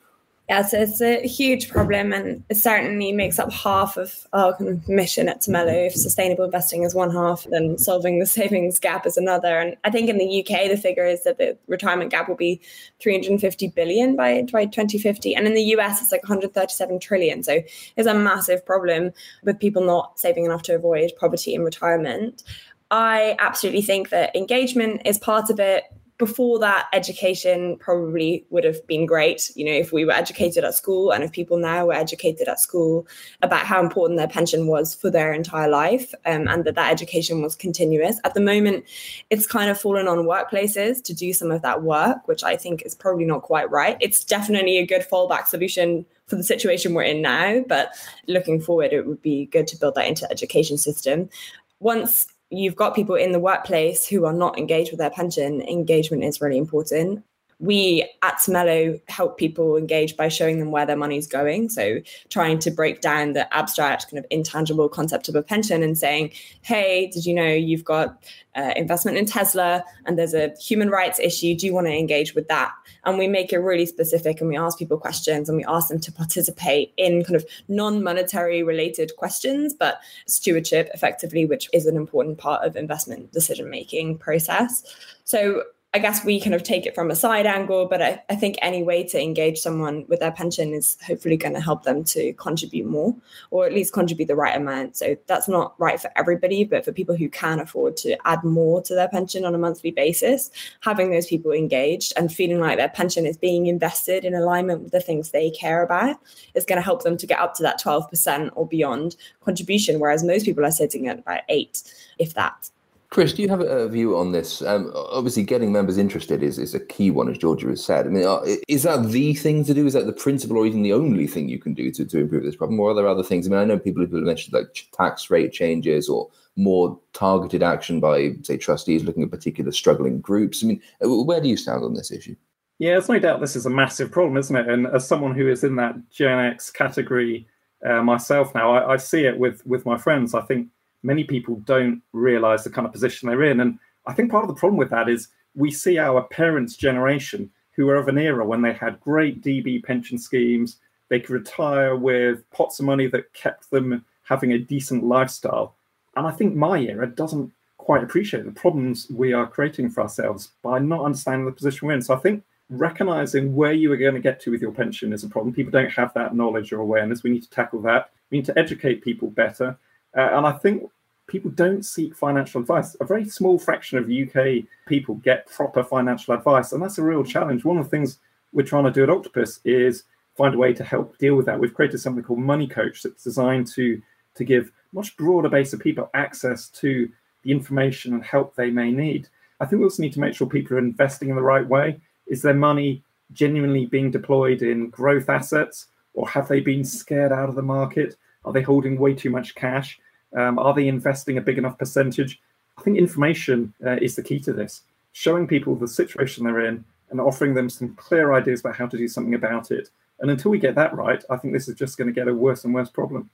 Yes, 0.51 0.75
it's 0.75 1.01
a 1.01 1.25
huge 1.25 1.69
problem 1.69 2.13
and 2.13 2.43
it 2.49 2.57
certainly 2.57 3.13
makes 3.13 3.39
up 3.39 3.53
half 3.53 3.97
of 3.97 4.27
our 4.33 4.57
mission 4.89 5.29
at 5.29 5.43
Tumelo. 5.43 5.87
If 5.87 5.95
sustainable 5.95 6.45
investing 6.45 6.83
is 6.83 6.93
one 6.93 7.13
half, 7.13 7.47
then 7.51 7.79
solving 7.79 8.19
the 8.19 8.27
savings 8.41 8.81
gap 8.81 9.07
is 9.07 9.17
another. 9.17 9.61
And 9.61 9.77
I 9.85 9.93
think 9.93 10.11
in 10.11 10.19
the 10.19 10.41
UK, 10.41 10.69
the 10.69 10.77
figure 10.77 11.07
is 11.07 11.23
that 11.23 11.39
the 11.39 11.57
retirement 11.69 12.11
gap 12.11 12.29
will 12.29 12.35
be 12.35 12.61
350 12.99 13.69
billion 13.69 14.17
by, 14.17 14.43
by 14.51 14.65
2050. 14.65 15.37
And 15.37 15.47
in 15.47 15.55
the 15.55 15.63
US, 15.77 16.03
it's 16.03 16.11
like 16.11 16.25
137 16.25 16.99
trillion. 16.99 17.45
So 17.45 17.61
it's 17.95 18.09
a 18.09 18.15
massive 18.15 18.67
problem 18.67 19.13
with 19.45 19.61
people 19.61 19.85
not 19.85 20.19
saving 20.19 20.47
enough 20.47 20.63
to 20.63 20.75
avoid 20.75 21.13
poverty 21.17 21.55
in 21.55 21.63
retirement. 21.63 22.43
I 22.91 23.37
absolutely 23.39 23.83
think 23.83 24.09
that 24.09 24.35
engagement 24.35 25.03
is 25.05 25.17
part 25.17 25.49
of 25.49 25.61
it 25.61 25.85
before 26.21 26.59
that 26.59 26.87
education 26.93 27.79
probably 27.79 28.45
would 28.51 28.63
have 28.63 28.87
been 28.87 29.07
great. 29.07 29.51
You 29.57 29.65
know 29.65 29.73
if 29.73 29.91
we 29.91 30.05
were 30.05 30.13
educated 30.13 30.65
at 30.65 30.75
school 30.75 31.13
and 31.13 31.25
if 31.25 31.33
people 31.33 31.57
now 31.57 31.87
were 31.87 31.95
educated 31.95 32.47
at 32.47 32.61
school 32.61 33.09
about 33.41 33.65
how 33.65 33.81
important 33.81 34.19
their 34.19 34.29
pension 34.29 34.67
was 34.67 34.95
for 34.95 35.11
their 35.11 35.33
entire 35.33 35.69
life 35.71 36.13
um, 36.27 36.47
and 36.47 36.67
that 36.67 36.75
that 36.75 36.93
education 36.93 37.41
was 37.41 37.57
continuous. 37.57 38.21
At 38.25 38.35
the 38.35 38.41
moment 38.41 38.85
it's 39.31 39.47
kind 39.47 39.71
of 39.71 39.81
fallen 39.81 40.07
on 40.09 40.27
workplaces 40.27 41.03
to 41.05 41.15
do 41.15 41.33
some 41.33 41.51
of 41.51 41.63
that 41.63 41.83
work 41.83 42.29
which 42.29 42.45
i 42.45 42.55
think 42.55 42.83
is 42.83 42.95
probably 42.95 43.25
not 43.25 43.41
quite 43.41 43.71
right. 43.71 43.97
It's 44.01 44.23
definitely 44.23 44.77
a 44.77 44.87
good 44.87 45.07
fallback 45.11 45.47
solution 45.47 46.05
for 46.27 46.37
the 46.37 46.45
situation 46.45 46.93
we're 46.93 47.05
in 47.05 47.23
now 47.23 47.65
but 47.67 47.95
looking 48.29 48.61
forward 48.61 48.93
it 48.93 49.07
would 49.07 49.23
be 49.23 49.47
good 49.47 49.67
to 49.69 49.79
build 49.79 49.95
that 49.95 50.07
into 50.07 50.31
education 50.31 50.77
system. 50.77 51.31
Once 51.79 52.27
you've 52.51 52.77
got 52.77 52.95
people 52.95 53.15
in 53.15 53.33
the 53.33 53.41
workplace 53.41 54.07
who 54.07 54.25
are 54.25 54.33
not 54.33 54.59
engaged 54.59 54.91
with 54.91 54.99
their 54.99 55.11
pension, 55.11 55.63
engagement 55.63 56.25
is 56.25 56.41
really 56.41 56.59
important 56.59 57.25
we 57.61 58.09
at 58.23 58.37
Tumelo 58.39 58.99
help 59.09 59.37
people 59.37 59.77
engage 59.77 60.17
by 60.17 60.29
showing 60.29 60.59
them 60.59 60.71
where 60.71 60.87
their 60.87 60.97
money's 60.97 61.27
going. 61.27 61.69
So 61.69 62.01
trying 62.31 62.59
to 62.61 62.71
break 62.71 63.03
down 63.03 63.35
the 63.35 63.53
abstract 63.55 64.11
kind 64.11 64.19
of 64.19 64.25
intangible 64.31 64.89
concept 64.89 65.29
of 65.29 65.35
a 65.35 65.43
pension 65.43 65.83
and 65.83 65.97
saying, 65.97 66.33
hey, 66.63 67.11
did 67.13 67.27
you 67.27 67.35
know 67.35 67.47
you've 67.47 67.85
got 67.85 68.25
uh, 68.57 68.73
investment 68.77 69.19
in 69.19 69.27
Tesla 69.27 69.85
and 70.07 70.19
there's 70.19 70.33
a 70.33 70.55
human 70.59 70.89
rights 70.89 71.21
issue? 71.21 71.55
Do 71.55 71.67
you 71.67 71.75
want 71.75 71.87
to 71.87 71.93
engage 71.93 72.35
with 72.35 72.49
that? 72.49 72.73
And 73.05 73.19
we 73.19 73.29
make 73.29 73.53
it 73.53 73.59
really 73.59 73.87
specific 73.87 74.41
and 74.41 74.49
we 74.49 74.57
ask 74.57 74.79
people 74.79 74.97
questions 74.97 75.49
and 75.49 75.59
we 75.59 75.65
ask 75.67 75.89
them 75.89 76.01
to 76.01 76.13
participate 76.13 76.95
in 76.97 77.25
kind 77.25 77.37
of 77.37 77.45
non-monetary 77.69 78.63
related 78.63 79.13
questions, 79.19 79.75
but 79.75 80.01
stewardship 80.27 80.89
effectively, 80.95 81.45
which 81.45 81.69
is 81.75 81.85
an 81.85 81.97
important 81.97 82.39
part 82.39 82.65
of 82.65 82.75
investment 82.75 83.33
decision 83.33 83.69
making 83.69 84.17
process. 84.17 84.83
So 85.25 85.65
I 85.93 85.99
guess 85.99 86.25
we 86.25 86.41
kind 86.41 86.55
of 86.55 86.63
take 86.63 86.87
it 86.87 86.95
from 86.95 87.11
a 87.11 87.17
side 87.17 87.47
angle, 87.47 87.87
but 87.87 88.01
I, 88.01 88.23
I 88.31 88.37
think 88.37 88.57
any 88.63 88.85
way 88.85 89.03
to 89.09 89.21
engage 89.21 89.59
someone 89.59 90.05
with 90.07 90.21
their 90.21 90.31
pension 90.31 90.73
is 90.73 90.97
hopefully 91.05 91.37
going 91.37 91.55
to 91.55 91.61
help 91.61 91.83
them 91.83 92.05
to 92.05 92.33
contribute 92.35 92.87
more 92.87 93.17
or 93.51 93.67
at 93.67 93.73
least 93.73 93.93
contribute 93.93 94.27
the 94.27 94.37
right 94.37 94.57
amount. 94.57 94.97
So 94.97 95.17
that's 95.27 95.49
not 95.49 95.75
right 95.81 96.01
for 96.01 96.09
everybody, 96.15 96.63
but 96.63 96.85
for 96.85 96.93
people 96.93 97.17
who 97.17 97.29
can 97.29 97.59
afford 97.59 97.97
to 97.99 98.17
add 98.25 98.45
more 98.45 98.81
to 98.83 98.95
their 98.95 99.09
pension 99.09 99.45
on 99.45 99.53
a 99.53 99.59
monthly 99.59 99.91
basis, 99.91 100.49
having 100.81 101.11
those 101.11 101.27
people 101.27 101.51
engaged 101.51 102.13
and 102.17 102.33
feeling 102.33 102.61
like 102.61 102.79
their 102.79 102.89
pension 102.89 103.27
is 103.27 103.37
being 103.37 103.67
invested 103.67 104.25
in 104.25 104.33
alignment 104.33 104.83
with 104.83 104.93
the 104.93 105.01
things 105.01 105.31
they 105.31 105.51
care 105.51 105.83
about 105.83 106.17
is 106.55 106.65
going 106.65 106.79
to 106.79 106.85
help 106.85 107.03
them 107.03 107.17
to 107.17 107.27
get 107.27 107.41
up 107.41 107.55
to 107.55 107.65
that 107.65 107.83
12% 107.83 108.51
or 108.55 108.65
beyond 108.65 109.17
contribution, 109.41 109.99
whereas 109.99 110.23
most 110.23 110.45
people 110.45 110.65
are 110.65 110.71
sitting 110.71 111.09
at 111.09 111.19
about 111.19 111.41
eight, 111.49 111.83
if 112.21 112.35
that. 112.35 112.71
Chris, 113.11 113.33
do 113.33 113.43
you 113.43 113.49
have 113.49 113.61
a 113.61 113.89
view 113.89 114.17
on 114.17 114.31
this? 114.31 114.63
Um, 114.63 114.93
obviously, 114.95 115.43
getting 115.43 115.73
members 115.73 115.99
interested 115.99 116.45
is, 116.45 116.61
is 116.61 116.77
a 116.77 116.81
key 116.81 117.11
one, 117.11 117.29
as 117.29 117.39
Georgia 117.39 117.67
has 117.67 117.85
said. 117.85 118.07
I 118.07 118.11
mean, 118.11 118.25
uh, 118.25 118.41
is 118.69 118.85
that 118.85 119.09
the 119.09 119.35
thing 119.35 119.65
to 119.65 119.75
do? 119.75 119.85
Is 119.85 119.95
that 119.95 120.07
the 120.07 120.13
principal 120.13 120.57
or 120.57 120.65
even 120.65 120.83
the 120.83 120.93
only 120.93 121.27
thing 121.27 121.49
you 121.49 121.59
can 121.59 121.75
do 121.75 121.91
to, 121.91 122.05
to 122.05 122.19
improve 122.21 122.45
this 122.45 122.55
problem? 122.55 122.79
Or 122.79 122.93
are 122.93 122.95
there 122.95 123.09
other 123.09 123.25
things? 123.25 123.49
I 123.49 123.51
mean, 123.51 123.59
I 123.59 123.65
know 123.65 123.81
people 123.81 124.03
have 124.03 124.13
mentioned 124.13 124.55
like 124.55 124.87
tax 124.93 125.29
rate 125.29 125.53
changes 125.53 126.09
or 126.09 126.31
more 126.55 127.01
targeted 127.13 127.65
action 127.65 127.99
by, 127.99 128.37
say, 128.43 128.57
trustees 128.57 129.03
looking 129.03 129.25
at 129.25 129.31
particular 129.33 129.73
struggling 129.73 130.21
groups. 130.21 130.63
I 130.63 130.69
mean, 130.69 130.83
uh, 131.05 131.25
where 131.25 131.41
do 131.41 131.49
you 131.49 131.57
stand 131.57 131.83
on 131.83 131.95
this 131.95 132.13
issue? 132.13 132.37
Yeah, 132.79 132.93
there's 132.93 133.09
no 133.09 133.19
doubt 133.19 133.41
this 133.41 133.57
is 133.57 133.67
a 133.67 133.71
massive 133.71 134.13
problem, 134.13 134.37
isn't 134.37 134.55
it? 134.55 134.69
And 134.69 134.87
as 134.87 135.07
someone 135.07 135.35
who 135.35 135.49
is 135.49 135.65
in 135.65 135.75
that 135.77 135.97
Gen 136.11 136.39
X 136.39 136.71
category 136.71 137.49
uh, 137.85 138.03
myself 138.03 138.55
now, 138.55 138.73
I, 138.73 138.93
I 138.93 138.97
see 138.99 139.25
it 139.25 139.37
with 139.37 139.67
with 139.67 139.85
my 139.85 139.99
friends. 139.99 140.33
I 140.33 140.43
think 140.43 140.69
many 141.03 141.25
people 141.25 141.57
don't 141.65 142.03
realize 142.13 142.65
the 142.65 142.71
kind 142.71 142.87
of 142.87 142.93
position 142.93 143.29
they're 143.29 143.45
in. 143.45 143.61
And 143.61 143.79
I 144.07 144.13
think 144.13 144.31
part 144.31 144.45
of 144.45 144.49
the 144.49 144.59
problem 144.59 144.79
with 144.79 144.91
that 144.91 145.09
is 145.09 145.29
we 145.55 145.71
see 145.71 145.99
our 145.99 146.23
parents' 146.25 146.77
generation 146.77 147.51
who 147.73 147.87
were 147.87 147.97
of 147.97 148.09
an 148.09 148.19
era 148.19 148.45
when 148.45 148.63
they 148.63 148.73
had 148.73 149.01
great 149.01 149.43
DB 149.43 149.83
pension 149.83 150.19
schemes, 150.19 150.77
they 151.09 151.21
could 151.21 151.31
retire 151.31 151.97
with 151.97 152.49
pots 152.51 152.79
of 152.79 152.87
money 152.87 153.07
that 153.09 153.33
kept 153.33 153.71
them 153.71 154.05
having 154.25 154.53
a 154.53 154.59
decent 154.59 155.05
lifestyle. 155.05 155.75
And 156.17 156.27
I 156.27 156.31
think 156.31 156.55
my 156.55 156.79
era 156.79 157.07
doesn't 157.07 157.53
quite 157.79 158.05
appreciate 158.05 158.45
the 158.45 158.53
problems 158.53 159.09
we 159.11 159.33
are 159.33 159.47
creating 159.47 159.91
for 159.91 160.03
ourselves 160.03 160.53
by 160.63 160.79
not 160.79 161.05
understanding 161.05 161.47
the 161.47 161.53
position 161.53 161.89
we're 161.89 161.95
in. 161.95 162.03
So 162.03 162.15
I 162.15 162.19
think 162.19 162.45
recognizing 162.69 163.55
where 163.55 163.73
you 163.73 163.93
are 163.93 163.97
going 163.97 164.15
to 164.15 164.21
get 164.21 164.41
to 164.43 164.51
with 164.51 164.63
your 164.63 164.73
pension 164.73 165.13
is 165.13 165.25
a 165.25 165.29
problem. 165.29 165.55
People 165.55 165.73
don't 165.73 165.91
have 165.91 166.15
that 166.15 166.37
knowledge 166.37 166.73
or 166.73 166.81
awareness. 166.81 167.23
We 167.23 167.31
need 167.31 167.43
to 167.43 167.51
tackle 167.51 167.81
that. 167.83 168.11
We 168.31 168.39
need 168.39 168.45
to 168.45 168.59
educate 168.59 169.03
people 169.03 169.29
better. 169.29 169.77
Uh, 170.17 170.31
and 170.33 170.47
I 170.47 170.53
think 170.53 170.91
people 171.27 171.51
don't 171.53 171.85
seek 171.85 172.17
financial 172.17 172.61
advice. 172.61 172.97
A 173.01 173.05
very 173.05 173.25
small 173.29 173.59
fraction 173.59 173.99
of 173.99 174.11
UK 174.11 174.65
people 174.87 175.15
get 175.17 175.47
proper 175.47 175.85
financial 175.85 176.35
advice, 176.35 176.73
and 176.73 176.83
that's 176.83 176.99
a 176.99 177.03
real 177.03 177.25
challenge. 177.25 177.65
One 177.65 177.79
of 177.79 177.85
the 177.85 177.91
things 177.91 178.19
we're 178.53 178.67
trying 178.67 178.85
to 178.85 178.91
do 178.91 179.05
at 179.05 179.11
Octopus 179.11 179.61
is 179.65 180.05
find 180.37 180.55
a 180.55 180.59
way 180.59 180.73
to 180.73 180.85
help 180.85 181.17
deal 181.19 181.37
with 181.37 181.47
that. 181.47 181.59
We've 181.59 181.75
created 181.75 181.99
something 181.99 182.25
called 182.25 182.41
Money 182.41 182.67
Coach 182.67 183.03
that's 183.03 183.25
designed 183.25 183.67
to 183.69 184.01
to 184.35 184.45
give 184.45 184.73
much 184.93 185.17
broader 185.17 185.49
base 185.49 185.73
of 185.73 185.81
people 185.81 186.11
access 186.15 186.69
to 186.69 187.09
the 187.43 187.51
information 187.51 188.15
and 188.15 188.25
help 188.25 188.55
they 188.55 188.71
may 188.71 188.91
need. 188.91 189.29
I 189.61 189.67
think 189.67 189.81
we 189.81 189.85
also 189.85 190.03
need 190.03 190.13
to 190.15 190.21
make 190.21 190.35
sure 190.35 190.47
people 190.47 190.77
are 190.77 190.81
investing 190.81 191.29
in 191.29 191.37
the 191.37 191.43
right 191.43 191.67
way. 191.67 192.01
Is 192.27 192.43
their 192.43 192.55
money 192.55 193.03
genuinely 193.33 193.87
being 193.87 194.11
deployed 194.11 194.63
in 194.63 194.91
growth 194.91 195.29
assets, 195.29 195.87
or 196.15 196.29
have 196.29 196.49
they 196.49 196.61
been 196.61 196.85
scared 196.85 197.33
out 197.33 197.49
of 197.49 197.55
the 197.55 197.63
market? 197.63 198.17
Are 198.45 198.53
they 198.53 198.63
holding 198.63 198.99
way 198.99 199.15
too 199.15 199.31
much 199.31 199.55
cash? 199.55 199.99
Um, 200.37 200.59
are 200.59 200.75
they 200.75 200.89
investing 200.89 201.39
a 201.39 201.43
big 201.43 201.59
enough 201.59 201.79
percentage? 201.79 202.41
I 202.79 202.83
think 202.83 202.97
information 202.97 203.75
uh, 203.85 203.97
is 203.97 204.17
the 204.17 204.23
key 204.23 204.41
to 204.41 204.53
this. 204.53 204.83
Showing 205.13 205.47
people 205.47 205.75
the 205.75 205.89
situation 205.89 206.45
they're 206.45 206.67
in 206.67 206.85
and 207.11 207.21
offering 207.21 207.55
them 207.55 207.69
some 207.69 207.95
clear 207.97 208.33
ideas 208.33 208.61
about 208.61 208.77
how 208.77 208.87
to 208.87 208.97
do 208.97 209.09
something 209.09 209.35
about 209.35 209.71
it. 209.71 209.91
And 210.21 210.31
until 210.31 210.51
we 210.51 210.59
get 210.59 210.75
that 210.77 210.95
right, 210.95 211.23
I 211.31 211.37
think 211.37 211.53
this 211.53 211.69
is 211.69 211.75
just 211.75 211.99
going 211.99 212.09
to 212.09 212.15
get 212.15 212.29
a 212.29 212.35
worse 212.35 212.65
and 212.65 212.75
worse 212.75 212.91
problem. 212.91 213.31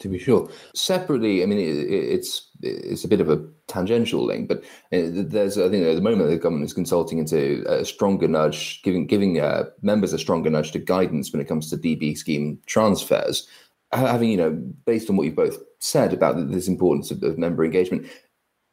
To 0.00 0.08
be 0.08 0.18
sure. 0.18 0.48
Separately, 0.74 1.42
I 1.42 1.46
mean, 1.46 1.58
it, 1.58 1.88
it's 1.90 2.50
it's 2.60 3.04
a 3.04 3.08
bit 3.08 3.22
of 3.22 3.30
a 3.30 3.42
tangential 3.66 4.22
link, 4.22 4.46
but 4.46 4.58
uh, 4.92 5.08
there's 5.10 5.56
I 5.56 5.70
think 5.70 5.86
at 5.86 5.94
the 5.94 6.02
moment 6.02 6.28
the 6.28 6.36
government 6.36 6.66
is 6.66 6.74
consulting 6.74 7.18
into 7.18 7.64
a 7.66 7.82
stronger 7.82 8.28
nudge, 8.28 8.82
giving 8.82 9.06
giving 9.06 9.40
uh, 9.40 9.64
members 9.80 10.12
a 10.12 10.18
stronger 10.18 10.50
nudge 10.50 10.72
to 10.72 10.78
guidance 10.78 11.32
when 11.32 11.40
it 11.40 11.48
comes 11.48 11.70
to 11.70 11.78
DB 11.78 12.14
scheme 12.16 12.58
transfers 12.66 13.48
having 13.92 14.30
you 14.30 14.36
know 14.36 14.50
based 14.86 15.10
on 15.10 15.16
what 15.16 15.24
you've 15.24 15.36
both 15.36 15.58
said 15.78 16.12
about 16.12 16.50
this 16.50 16.68
importance 16.68 17.10
of, 17.10 17.22
of, 17.22 17.38
member 17.38 17.64
engagement 17.64 18.06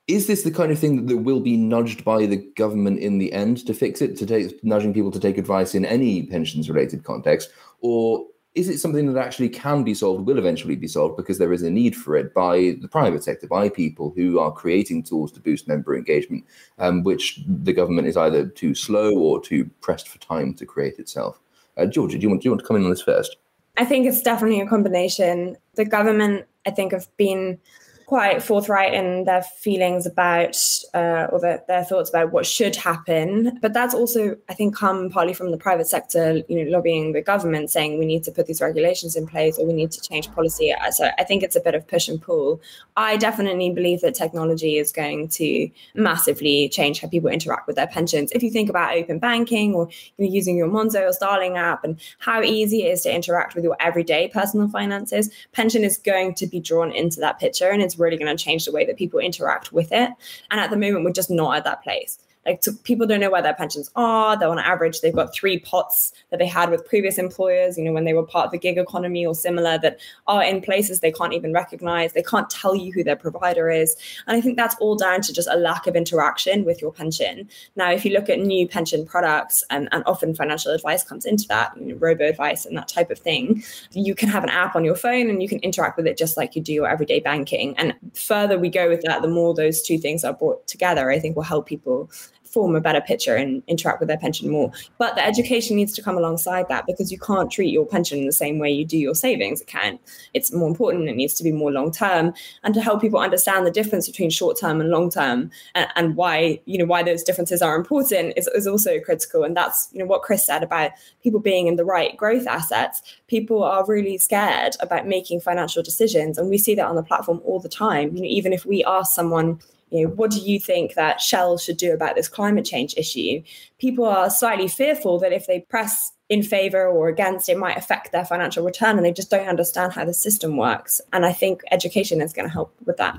is 0.07 0.27
this 0.27 0.43
the 0.43 0.51
kind 0.51 0.71
of 0.71 0.79
thing 0.79 1.05
that 1.05 1.17
will 1.17 1.41
be 1.41 1.57
nudged 1.57 2.05
by 2.05 2.25
the 2.25 2.38
government 2.55 3.00
in 3.00 3.17
the 3.17 3.33
end 3.33 3.65
to 3.67 3.74
fix 3.74 4.01
it 4.01 4.15
to 4.17 4.25
take 4.25 4.63
nudging 4.63 4.93
people 4.93 5.12
to 5.12 5.19
take 5.19 5.38
advice 5.38 5.75
in 5.75 5.83
any 5.83 6.24
pensions 6.24 6.69
related 6.69 7.03
context? 7.03 7.50
Or 7.81 8.25
is 8.55 8.69
it 8.69 8.79
something 8.79 9.13
that 9.13 9.24
actually 9.24 9.50
can 9.50 9.83
be 9.83 9.93
solved 9.93 10.25
will 10.25 10.39
eventually 10.39 10.77
be 10.77 10.88
solved 10.88 11.17
because 11.17 11.38
there 11.38 11.53
is 11.53 11.62
a 11.62 11.69
need 11.69 11.95
for 11.95 12.15
it 12.15 12.33
by 12.33 12.77
the 12.81 12.88
private 12.88 13.24
sector 13.24 13.47
by 13.47 13.69
people 13.69 14.13
who 14.15 14.39
are 14.39 14.51
creating 14.51 15.03
tools 15.03 15.31
to 15.33 15.41
boost 15.41 15.67
member 15.67 15.95
engagement 15.95 16.43
um, 16.79 17.03
which 17.03 17.41
the 17.45 17.74
government 17.74 18.07
is 18.07 18.17
either 18.17 18.47
too 18.47 18.74
slow 18.74 19.15
or 19.15 19.39
too 19.41 19.69
pressed 19.81 20.07
for 20.07 20.17
time 20.19 20.53
to 20.55 20.65
create 20.65 20.97
itself? 20.97 21.39
Uh, 21.77 21.86
georgia 21.86 22.17
do 22.17 22.24
you 22.24 22.29
want, 22.29 22.41
do 22.41 22.47
you 22.47 22.51
want 22.51 22.59
to 22.59 22.65
come 22.65 22.77
in 22.77 22.83
on 22.83 22.89
this 22.89 23.03
first 23.03 23.36
I 23.77 23.86
think 23.86 24.07
it's 24.07 24.22
definitely 24.22 24.60
a 24.62 24.67
combination. 24.67 25.58
The 25.75 25.86
government, 25.86 26.45
I 26.65 26.71
think, 26.71 26.93
have 26.93 27.08
been 27.17 27.60
quite 28.08 28.41
forthright 28.41 28.93
in 28.93 29.26
their 29.26 29.41
feelings 29.41 30.06
about 30.06 30.58
uh, 30.93 31.28
or 31.30 31.41
their, 31.41 31.62
their 31.67 31.84
thoughts 31.84 32.10
about 32.10 32.32
what 32.32 32.46
should 32.46 32.74
happen. 32.74 33.60
But 33.62 33.74
that's 33.74 33.93
also, 33.93 34.38
I 34.48 34.54
think, 34.54 34.78
come 34.78 35.10
partly 35.10 35.34
from 35.34 35.52
the 35.52 35.58
private 35.58 35.88
sector, 35.88 36.41
you 36.48 36.63
know, 36.63 36.72
lobbying 36.72 37.12
the 37.12 37.22
government, 37.22 37.70
saying 37.70 38.00
we 38.00 38.06
need 38.06 38.24
to 38.24 38.32
put 38.32 38.48
these 38.48 38.62
regulations 38.62 39.17
in 39.17 39.28
place 39.28 39.60
or 39.60 39.67
we 39.67 39.74
need 39.74 39.91
to 39.91 40.00
change 40.00 40.32
policy. 40.32 40.74
So 40.91 41.10
I 41.20 41.26
think 41.26 41.43
it's 41.43 41.58
a 41.58 41.60
bit 41.60 41.76
of 41.76 41.86
push 41.86 42.08
and 42.08 42.22
pull. 42.22 42.62
I 42.96 43.17
definitely 43.17 43.72
believe 43.72 44.00
that 44.02 44.15
technology 44.15 44.78
is 44.78 44.93
going 44.93 45.28
to 45.30 45.70
massively 45.93 46.70
change 46.70 47.02
how 47.02 47.10
people 47.10 47.30
interact 47.30 47.67
with 47.67 47.76
their 47.76 47.88
pensions. 47.88 48.32
If 48.32 48.41
you 48.41 48.50
think 48.50 48.70
about 48.70 48.96
open 48.96 49.20
banking 49.20 49.76
or 49.76 49.89
you 50.17 50.26
know, 50.26 50.32
using 50.32 50.56
your 50.56 50.70
Monzo 50.70 51.10
or 51.10 51.12
Starling 51.12 51.58
app 51.58 51.84
and 51.84 52.00
how 52.20 52.41
easy 52.41 52.84
it 52.84 52.93
is 52.93 53.02
to 53.02 53.13
interact 53.13 53.54
with 53.54 53.65
your 53.65 53.76
everyday 53.82 54.30
personal 54.30 54.70
finances, 54.70 55.30
pension 55.52 55.84
is 55.84 55.98
going 55.98 56.36
to 56.36 56.48
be 56.48 56.62
drawn 56.62 56.93
into 56.93 57.20
that 57.20 57.38
picture 57.38 57.70
and 57.70 57.82
it's 57.82 57.96
really 57.99 58.17
going 58.17 58.36
to 58.36 58.43
change 58.43 58.65
the 58.65 58.71
way 58.71 58.86
that 58.86 58.97
people 58.97 59.19
interact 59.19 59.71
with 59.71 59.91
it. 59.91 60.10
And 60.51 60.60
at 60.60 60.69
the 60.69 60.77
moment, 60.77 61.05
we're 61.05 61.12
just 61.12 61.31
not 61.31 61.57
at 61.57 61.63
that 61.63 61.83
place. 61.83 62.19
Like 62.47 62.63
people 62.83 63.05
don't 63.05 63.19
know 63.19 63.29
where 63.29 63.41
their 63.41 63.53
pensions 63.53 63.91
are. 63.95 64.38
They're 64.38 64.49
on 64.49 64.57
average, 64.57 65.01
they've 65.01 65.13
got 65.13 65.33
three 65.33 65.60
pots 65.60 66.13
that 66.31 66.39
they 66.39 66.47
had 66.47 66.69
with 66.69 66.88
previous 66.88 67.17
employers, 67.17 67.77
you 67.77 67.83
know, 67.83 67.91
when 67.91 68.05
they 68.05 68.13
were 68.13 68.25
part 68.25 68.45
of 68.45 68.51
the 68.51 68.57
gig 68.57 68.77
economy 68.77 69.25
or 69.25 69.36
similar 69.36 69.77
that 69.79 69.99
are 70.27 70.43
in 70.43 70.62
places 70.62 71.01
they 71.01 71.12
can't 71.12 71.33
even 71.33 71.53
recognize. 71.53 72.13
They 72.13 72.23
can't 72.23 72.49
tell 72.49 72.75
you 72.75 72.91
who 72.93 73.03
their 73.03 73.15
provider 73.15 73.69
is. 73.69 73.95
And 74.25 74.38
I 74.38 74.41
think 74.41 74.55
that's 74.57 74.75
all 74.79 74.95
down 74.95 75.21
to 75.21 75.33
just 75.33 75.49
a 75.51 75.57
lack 75.57 75.88
of 75.88 75.95
interaction 75.95 76.63
with 76.63 76.81
your 76.81 76.91
pension. 76.91 77.49
Now, 77.75 77.91
if 77.91 78.05
you 78.05 78.13
look 78.13 78.29
at 78.29 78.39
new 78.39 78.67
pension 78.67 79.05
products, 79.05 79.63
and, 79.69 79.89
and 79.91 80.03
often 80.05 80.33
financial 80.33 80.71
advice 80.71 81.03
comes 81.03 81.25
into 81.25 81.47
that, 81.49 81.75
you 81.77 81.88
know, 81.88 81.95
robo 81.95 82.25
advice 82.25 82.65
and 82.65 82.77
that 82.77 82.88
type 82.88 83.12
of 83.12 83.19
thing, 83.19 83.63
you 83.91 84.15
can 84.15 84.29
have 84.29 84.43
an 84.43 84.49
app 84.49 84.75
on 84.75 84.86
your 84.86 84.95
phone 84.95 85.29
and 85.29 85.41
you 85.41 85.49
can 85.49 85.60
interact 85.60 85.97
with 85.97 86.07
it 86.07 86.17
just 86.17 86.38
like 86.38 86.55
you 86.55 86.62
do 86.62 86.73
your 86.73 86.88
everyday 86.88 87.19
banking. 87.19 87.77
And 87.77 87.93
further 88.13 88.57
we 88.57 88.69
go 88.69 88.88
with 88.88 89.01
that, 89.01 89.21
the 89.21 89.27
more 89.27 89.53
those 89.53 89.81
two 89.81 89.97
things 89.97 90.23
are 90.23 90.33
brought 90.33 90.65
together, 90.67 91.12
I 91.12 91.19
think 91.19 91.36
will 91.36 91.43
help 91.43 91.65
people 91.65 92.10
form 92.58 92.76
a 92.76 92.82
better 92.82 93.02
picture 93.02 93.36
and 93.36 93.62
interact 93.67 94.00
with 94.00 94.08
their 94.08 94.17
pension 94.17 94.50
more. 94.50 94.72
But 94.98 95.13
the 95.13 95.24
education 95.24 95.76
needs 95.76 95.93
to 95.93 96.02
come 96.02 96.17
alongside 96.17 96.67
that 96.70 96.88
because 96.88 97.12
you 97.12 97.20
can't 97.20 97.52
treat 97.52 97.72
your 97.72 97.86
pension 97.86 98.17
in 98.17 98.26
the 98.26 98.32
same 98.32 98.58
way 98.58 98.72
you 98.72 98.84
do 98.84 98.98
your 98.98 99.13
savings 99.13 99.62
account. 99.62 100.02
It's 100.34 100.52
more 100.52 100.67
important. 100.67 101.08
It 101.08 101.15
needs 101.15 101.36
to 101.36 101.43
be 101.43 101.52
more 101.52 101.72
long 101.72 101.91
term, 101.91 102.34
and 102.63 102.74
to 102.74 102.82
help 102.82 103.00
people 103.00 103.20
understand 103.20 103.67
the 103.67 103.70
difference 103.80 104.08
between 104.08 104.32
short 104.32 104.58
term 104.60 104.82
and 104.82 104.89
long 104.89 105.12
term, 105.12 105.52
and, 105.76 105.88
and, 105.96 106.15
why 106.15 106.60
you 106.65 106.80
know 106.80 106.86
why 106.86 107.04
those 107.04 107.22
differences 107.22 107.62
are 107.62 107.76
important 107.76 108.34
is, 108.36 108.48
is 108.48 108.65
also 108.65 109.00
critical. 109.02 109.43
And 109.43 109.56
that's 109.56 109.89
you 109.91 110.00
know 110.00 110.06
what 110.06 110.24
Chris 110.24 110.43
said 110.43 110.63
about 110.63 110.93
people 111.22 111.39
being 111.39 111.67
in 111.67 111.76
the 111.76 111.86
right 111.86 112.17
growth 112.17 112.48
assets. 112.48 113.04
People 113.28 113.62
are 113.63 113.86
really 113.86 114.17
scared 114.17 114.76
about 114.80 115.06
making 115.06 115.41
financial 115.41 115.84
decisions, 115.84 116.39
and 116.39 116.50
we 116.50 116.58
see 116.58 116.74
that 116.74 116.88
on 116.88 116.96
the 116.96 117.04
platform 117.04 117.39
all 117.46 117.60
the 117.60 117.70
time. 117.70 118.15
You 118.15 118.24
know, 118.24 118.28
even 118.39 118.52
if 118.52 118.65
we 118.65 118.84
ask 118.84 119.13
someone 119.13 119.60
you 119.89 120.04
know, 120.04 120.13
what 120.13 120.32
do 120.32 120.39
you 120.39 120.60
think 120.60 120.95
that 120.95 121.21
Shell 121.21 121.58
should 121.58 121.78
do 121.78 121.93
about 121.93 122.15
this 122.15 122.28
climate 122.28 122.65
change 122.65 122.93
issue? 122.97 123.41
People 123.80 124.06
are 124.06 124.30
slightly 124.30 124.67
fearful 124.67 125.19
that 125.19 125.32
if 125.32 125.47
they 125.47 125.62
press 125.62 126.12
in 126.30 126.43
favor 126.43 126.86
or 126.86 127.08
against, 127.08 127.47
it 127.47 127.58
might 127.58 127.78
affect 127.78 128.12
their 128.12 128.26
financial 128.26 128.65
return 128.65 128.97
and 128.97 129.06
they 129.06 129.13
just 129.13 129.30
don't 129.30 129.47
understand 129.47 129.93
how 129.93 130.04
the 130.04 130.13
system 130.13 130.58
works. 130.58 131.00
And 131.13 131.26
I 131.26 131.32
think 131.32 131.62
education 131.71 132.21
is 132.21 132.34
going 132.34 132.47
to 132.47 132.54
help 132.54 132.76
with 132.86 132.97
that. 132.97 133.17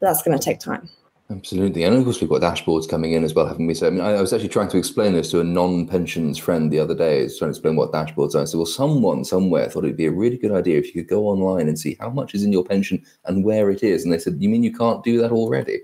But 0.00 0.06
that's 0.06 0.22
going 0.22 0.38
to 0.38 0.44
take 0.44 0.60
time. 0.60 0.88
Absolutely. 1.30 1.84
And 1.84 1.96
of 1.96 2.04
course, 2.04 2.20
we've 2.20 2.28
got 2.28 2.42
dashboards 2.42 2.86
coming 2.86 3.14
in 3.14 3.24
as 3.24 3.32
well, 3.32 3.46
haven't 3.46 3.66
we? 3.66 3.72
So, 3.72 3.86
I 3.86 3.90
mean, 3.90 4.02
I, 4.02 4.20
was 4.20 4.34
actually 4.34 4.50
trying 4.50 4.68
to 4.68 4.76
explain 4.76 5.14
this 5.14 5.30
to 5.30 5.40
a 5.40 5.44
non 5.44 5.86
pensions 5.86 6.36
friend 6.36 6.70
the 6.70 6.78
other 6.78 6.94
day, 6.94 7.26
trying 7.28 7.50
to 7.50 7.56
explain 7.56 7.76
what 7.76 7.92
dashboards 7.92 8.34
are. 8.34 8.42
I 8.42 8.44
said, 8.44 8.58
well, 8.58 8.66
someone 8.66 9.24
somewhere 9.24 9.70
thought 9.70 9.84
it'd 9.84 9.96
be 9.96 10.04
a 10.04 10.12
really 10.12 10.36
good 10.36 10.52
idea 10.52 10.78
if 10.78 10.94
you 10.94 11.02
could 11.02 11.08
go 11.08 11.26
online 11.26 11.66
and 11.66 11.78
see 11.78 11.96
how 11.98 12.10
much 12.10 12.34
is 12.34 12.44
in 12.44 12.52
your 12.52 12.64
pension 12.64 13.02
and 13.24 13.42
where 13.42 13.70
it 13.70 13.82
is. 13.82 14.04
And 14.04 14.12
they 14.12 14.18
said, 14.18 14.36
you 14.38 14.50
mean 14.50 14.62
you 14.62 14.72
can't 14.72 15.02
do 15.02 15.18
that 15.22 15.32
already? 15.32 15.80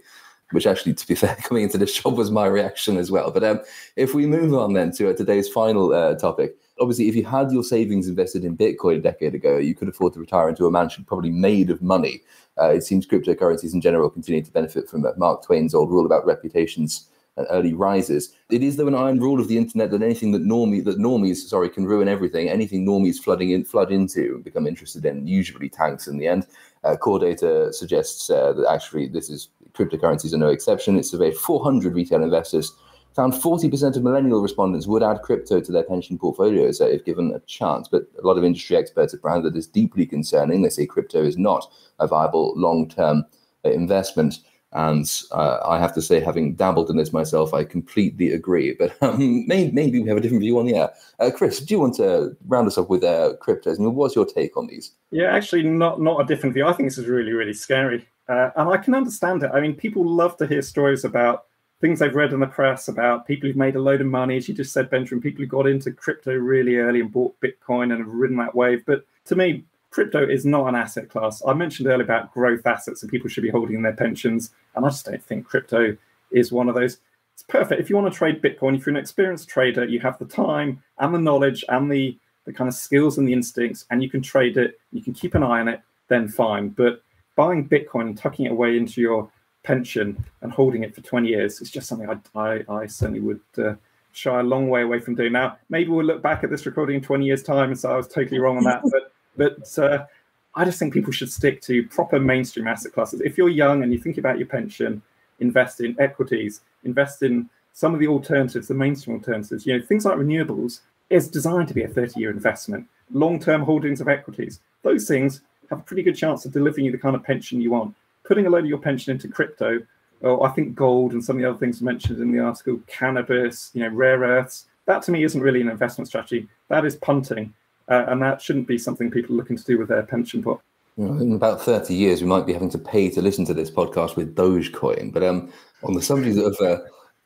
Which 0.52 0.66
actually, 0.66 0.94
to 0.94 1.06
be 1.06 1.14
fair, 1.16 1.36
coming 1.36 1.64
into 1.64 1.78
this 1.78 1.94
job 1.94 2.16
was 2.16 2.30
my 2.30 2.46
reaction 2.46 2.96
as 2.96 3.10
well. 3.10 3.30
But 3.30 3.44
um, 3.44 3.60
if 3.96 4.14
we 4.14 4.26
move 4.26 4.54
on 4.54 4.72
then 4.72 4.92
to 4.92 5.10
uh, 5.10 5.14
today's 5.14 5.48
final 5.48 5.92
uh, 5.92 6.16
topic, 6.16 6.56
obviously, 6.80 7.08
if 7.08 7.14
you 7.14 7.24
had 7.24 7.52
your 7.52 7.62
savings 7.62 8.08
invested 8.08 8.44
in 8.44 8.56
Bitcoin 8.56 8.96
a 8.96 9.00
decade 9.00 9.34
ago, 9.34 9.58
you 9.58 9.74
could 9.74 9.88
afford 9.88 10.14
to 10.14 10.20
retire 10.20 10.48
into 10.48 10.66
a 10.66 10.70
mansion 10.70 11.04
probably 11.04 11.30
made 11.30 11.70
of 11.70 11.82
money. 11.82 12.22
Uh, 12.60 12.70
it 12.70 12.82
seems 12.82 13.06
cryptocurrencies 13.06 13.74
in 13.74 13.80
general 13.80 14.10
continue 14.10 14.42
to 14.42 14.52
benefit 14.52 14.88
from 14.88 15.04
uh, 15.04 15.10
Mark 15.16 15.44
Twain's 15.44 15.74
old 15.74 15.90
rule 15.90 16.06
about 16.06 16.26
reputations 16.26 17.08
and 17.36 17.46
early 17.50 17.72
rises. 17.72 18.34
It 18.50 18.62
is 18.62 18.76
though 18.76 18.88
an 18.88 18.94
iron 18.94 19.20
rule 19.20 19.40
of 19.40 19.48
the 19.48 19.56
internet 19.56 19.90
that 19.90 20.02
anything 20.02 20.32
that 20.32 20.42
normie 20.42 20.84
that 20.84 20.98
normies 20.98 21.36
sorry 21.36 21.68
can 21.68 21.86
ruin 21.86 22.08
everything. 22.08 22.48
Anything 22.48 22.86
normies 22.86 23.18
flooding 23.18 23.50
in 23.50 23.64
flood 23.64 23.92
into 23.92 24.34
and 24.34 24.44
become 24.44 24.66
interested 24.66 25.04
in 25.04 25.26
usually 25.26 25.68
tanks 25.68 26.06
in 26.06 26.18
the 26.18 26.26
end. 26.26 26.46
Uh, 26.82 26.96
CoreData 27.00 27.72
suggests 27.72 28.30
uh, 28.30 28.52
that 28.54 28.66
actually 28.68 29.06
this 29.06 29.30
is 29.30 29.48
cryptocurrencies 29.72 30.32
are 30.32 30.38
no 30.38 30.48
exception. 30.48 30.98
It 30.98 31.06
surveyed 31.06 31.36
400 31.36 31.94
retail 31.94 32.22
investors, 32.22 32.72
found 33.14 33.32
40% 33.32 33.96
of 33.96 34.02
millennial 34.02 34.40
respondents 34.40 34.86
would 34.86 35.02
add 35.02 35.22
crypto 35.22 35.60
to 35.60 35.72
their 35.72 35.82
pension 35.82 36.18
portfolios 36.18 36.80
if 36.80 37.04
given 37.04 37.32
a 37.32 37.40
chance. 37.40 37.88
But 37.88 38.02
a 38.22 38.26
lot 38.26 38.38
of 38.38 38.44
industry 38.44 38.76
experts 38.76 39.12
have 39.12 39.22
branded 39.22 39.54
this 39.54 39.66
deeply 39.66 40.06
concerning. 40.06 40.62
They 40.62 40.68
say 40.68 40.86
crypto 40.86 41.22
is 41.22 41.36
not 41.36 41.66
a 41.98 42.06
viable 42.06 42.54
long 42.56 42.88
term 42.88 43.24
uh, 43.64 43.70
investment. 43.70 44.38
And 44.72 45.10
uh, 45.32 45.58
I 45.66 45.80
have 45.80 45.92
to 45.94 46.02
say, 46.02 46.20
having 46.20 46.54
dabbled 46.54 46.90
in 46.90 46.96
this 46.96 47.12
myself, 47.12 47.52
I 47.52 47.64
completely 47.64 48.32
agree. 48.32 48.74
But 48.78 48.96
um, 49.02 49.44
maybe, 49.48 49.72
maybe, 49.72 50.00
we 50.00 50.08
have 50.08 50.18
a 50.18 50.20
different 50.20 50.42
view 50.42 50.58
on 50.60 50.66
the 50.66 50.76
air. 50.76 50.90
Uh, 51.18 51.30
Chris, 51.34 51.58
do 51.58 51.74
you 51.74 51.80
want 51.80 51.96
to 51.96 52.36
round 52.46 52.68
us 52.68 52.78
up 52.78 52.88
with 52.88 53.02
uh, 53.02 53.34
cryptos? 53.42 53.80
I 53.80 53.82
mean, 53.82 53.94
what's 53.96 54.14
your 54.14 54.26
take 54.26 54.56
on 54.56 54.68
these? 54.68 54.92
Yeah, 55.10 55.34
actually, 55.34 55.64
not 55.64 56.00
not 56.00 56.20
a 56.20 56.24
different 56.24 56.54
view. 56.54 56.66
I 56.66 56.72
think 56.72 56.88
this 56.88 56.98
is 56.98 57.06
really, 57.06 57.32
really 57.32 57.52
scary, 57.52 58.06
uh, 58.30 58.50
and 58.54 58.68
I 58.68 58.76
can 58.76 58.94
understand 58.94 59.42
it. 59.42 59.50
I 59.52 59.60
mean, 59.60 59.74
people 59.74 60.06
love 60.06 60.36
to 60.36 60.46
hear 60.46 60.62
stories 60.62 61.04
about 61.04 61.46
things 61.80 61.98
they've 61.98 62.14
read 62.14 62.32
in 62.32 62.38
the 62.38 62.46
press 62.46 62.86
about 62.86 63.26
people 63.26 63.48
who've 63.48 63.56
made 63.56 63.74
a 63.74 63.80
load 63.80 64.00
of 64.00 64.06
money. 64.06 64.36
As 64.36 64.48
you 64.48 64.54
just 64.54 64.72
said, 64.72 64.88
Benjamin, 64.88 65.20
people 65.20 65.42
who 65.42 65.48
got 65.48 65.66
into 65.66 65.90
crypto 65.90 66.32
really 66.34 66.76
early 66.76 67.00
and 67.00 67.10
bought 67.10 67.34
Bitcoin 67.40 67.90
and 67.90 67.98
have 67.98 68.06
ridden 68.06 68.36
that 68.36 68.54
wave. 68.54 68.84
But 68.86 69.04
to 69.24 69.34
me, 69.34 69.64
crypto 69.90 70.24
is 70.24 70.46
not 70.46 70.68
an 70.68 70.76
asset 70.76 71.08
class. 71.08 71.42
I 71.44 71.54
mentioned 71.54 71.88
earlier 71.88 72.04
about 72.04 72.32
growth 72.32 72.66
assets 72.66 73.02
and 73.02 73.10
people 73.10 73.28
should 73.28 73.42
be 73.42 73.50
holding 73.50 73.82
their 73.82 73.94
pensions. 73.94 74.52
And 74.76 74.86
I 74.86 74.90
just 74.90 75.06
don't 75.06 75.24
think 75.24 75.46
crypto 75.46 75.96
is 76.30 76.52
one 76.52 76.68
of 76.68 76.76
those. 76.76 76.98
It's 77.34 77.42
perfect. 77.42 77.80
If 77.80 77.90
you 77.90 77.96
want 77.96 78.12
to 78.12 78.16
trade 78.16 78.42
Bitcoin, 78.42 78.76
if 78.76 78.86
you're 78.86 78.94
an 78.94 79.00
experienced 79.00 79.48
trader, 79.48 79.84
you 79.84 79.98
have 80.00 80.18
the 80.18 80.26
time 80.26 80.82
and 80.98 81.12
the 81.12 81.18
knowledge 81.18 81.64
and 81.68 81.90
the, 81.90 82.16
the 82.44 82.52
kind 82.52 82.68
of 82.68 82.74
skills 82.74 83.18
and 83.18 83.26
the 83.26 83.32
instincts, 83.32 83.86
and 83.90 84.02
you 84.02 84.10
can 84.10 84.22
trade 84.22 84.56
it, 84.56 84.78
you 84.92 85.02
can 85.02 85.14
keep 85.14 85.34
an 85.34 85.42
eye 85.42 85.60
on 85.60 85.66
it, 85.68 85.80
then 86.08 86.28
fine. 86.28 86.68
But 86.68 87.02
buying 87.36 87.68
Bitcoin 87.68 88.02
and 88.02 88.18
tucking 88.18 88.46
it 88.46 88.52
away 88.52 88.76
into 88.76 89.00
your 89.00 89.30
pension 89.62 90.24
and 90.40 90.52
holding 90.52 90.82
it 90.82 90.94
for 90.94 91.00
20 91.02 91.28
years 91.28 91.60
is 91.60 91.70
just 91.70 91.88
something 91.88 92.08
I, 92.08 92.38
I, 92.38 92.64
I 92.68 92.86
certainly 92.86 93.20
would 93.20 93.40
uh, 93.58 93.74
shy 94.12 94.40
a 94.40 94.42
long 94.42 94.68
way 94.68 94.82
away 94.82 95.00
from 95.00 95.14
doing. 95.14 95.32
Now, 95.32 95.58
maybe 95.68 95.90
we'll 95.90 96.04
look 96.04 96.22
back 96.22 96.44
at 96.44 96.50
this 96.50 96.66
recording 96.66 96.96
in 96.96 97.02
20 97.02 97.24
years' 97.24 97.42
time 97.42 97.70
and 97.70 97.78
say 97.78 97.88
I 97.88 97.96
was 97.96 98.08
totally 98.08 98.38
wrong 98.38 98.56
on 98.56 98.64
that. 98.64 98.82
But 98.84 99.12
but 99.36 99.78
uh, 99.78 100.06
I 100.54 100.64
just 100.64 100.78
think 100.78 100.92
people 100.92 101.12
should 101.12 101.30
stick 101.30 101.60
to 101.62 101.86
proper 101.86 102.18
mainstream 102.18 102.66
asset 102.66 102.92
classes. 102.92 103.20
If 103.20 103.38
you're 103.38 103.48
young 103.48 103.82
and 103.82 103.92
you 103.92 103.98
think 103.98 104.18
about 104.18 104.38
your 104.38 104.48
pension, 104.48 105.02
invest 105.38 105.80
in 105.80 105.96
equities, 105.98 106.62
invest 106.84 107.22
in 107.22 107.48
some 107.72 107.94
of 107.94 108.00
the 108.00 108.08
alternatives, 108.08 108.68
the 108.68 108.74
mainstream 108.74 109.16
alternatives. 109.16 109.64
You 109.66 109.78
know, 109.78 109.84
things 109.84 110.04
like 110.04 110.16
renewables 110.16 110.80
is 111.08 111.28
designed 111.28 111.68
to 111.68 111.74
be 111.74 111.82
a 111.82 111.88
30-year 111.88 112.30
investment. 112.30 112.86
Long-term 113.12 113.62
holdings 113.62 114.00
of 114.00 114.08
equities, 114.08 114.60
those 114.82 115.06
things 115.06 115.42
have 115.70 115.80
a 115.80 115.82
pretty 115.82 116.02
good 116.02 116.16
chance 116.16 116.44
of 116.44 116.52
delivering 116.52 116.86
you 116.86 116.92
the 116.92 116.98
kind 116.98 117.16
of 117.16 117.22
pension 117.22 117.60
you 117.60 117.70
want. 117.70 117.94
Putting 118.24 118.46
a 118.46 118.50
load 118.50 118.64
of 118.64 118.70
your 118.70 118.78
pension 118.78 119.12
into 119.12 119.28
crypto, 119.28 119.80
or 120.20 120.46
I 120.46 120.50
think 120.50 120.74
gold 120.74 121.12
and 121.12 121.24
some 121.24 121.36
of 121.36 121.42
the 121.42 121.48
other 121.48 121.58
things 121.58 121.80
mentioned 121.80 122.20
in 122.20 122.32
the 122.32 122.40
article, 122.40 122.80
cannabis, 122.86 123.70
you 123.72 123.82
know, 123.82 123.88
rare 123.88 124.18
earths, 124.18 124.66
that 124.86 125.02
to 125.04 125.12
me 125.12 125.24
isn't 125.24 125.40
really 125.40 125.60
an 125.60 125.68
investment 125.68 126.08
strategy. 126.08 126.48
That 126.68 126.84
is 126.84 126.96
punting 126.96 127.54
uh, 127.90 128.04
and 128.08 128.22
that 128.22 128.40
shouldn't 128.40 128.68
be 128.68 128.78
something 128.78 129.10
people 129.10 129.34
are 129.34 129.38
looking 129.38 129.56
to 129.56 129.64
do 129.64 129.78
with 129.78 129.88
their 129.88 130.04
pension 130.04 130.42
pot. 130.42 130.60
in 130.96 131.34
about 131.34 131.60
30 131.60 131.92
years, 131.92 132.22
we 132.22 132.28
might 132.28 132.46
be 132.46 132.52
having 132.52 132.70
to 132.70 132.78
pay 132.78 133.10
to 133.10 133.20
listen 133.20 133.44
to 133.46 133.54
this 133.54 133.70
podcast 133.70 134.16
with 134.16 134.34
Dogecoin. 134.36 135.12
But 135.12 135.24
um, 135.24 135.52
on 135.82 135.94
the 135.94 136.02
subject 136.02 136.38
of 136.38 136.56
uh, 136.64 136.78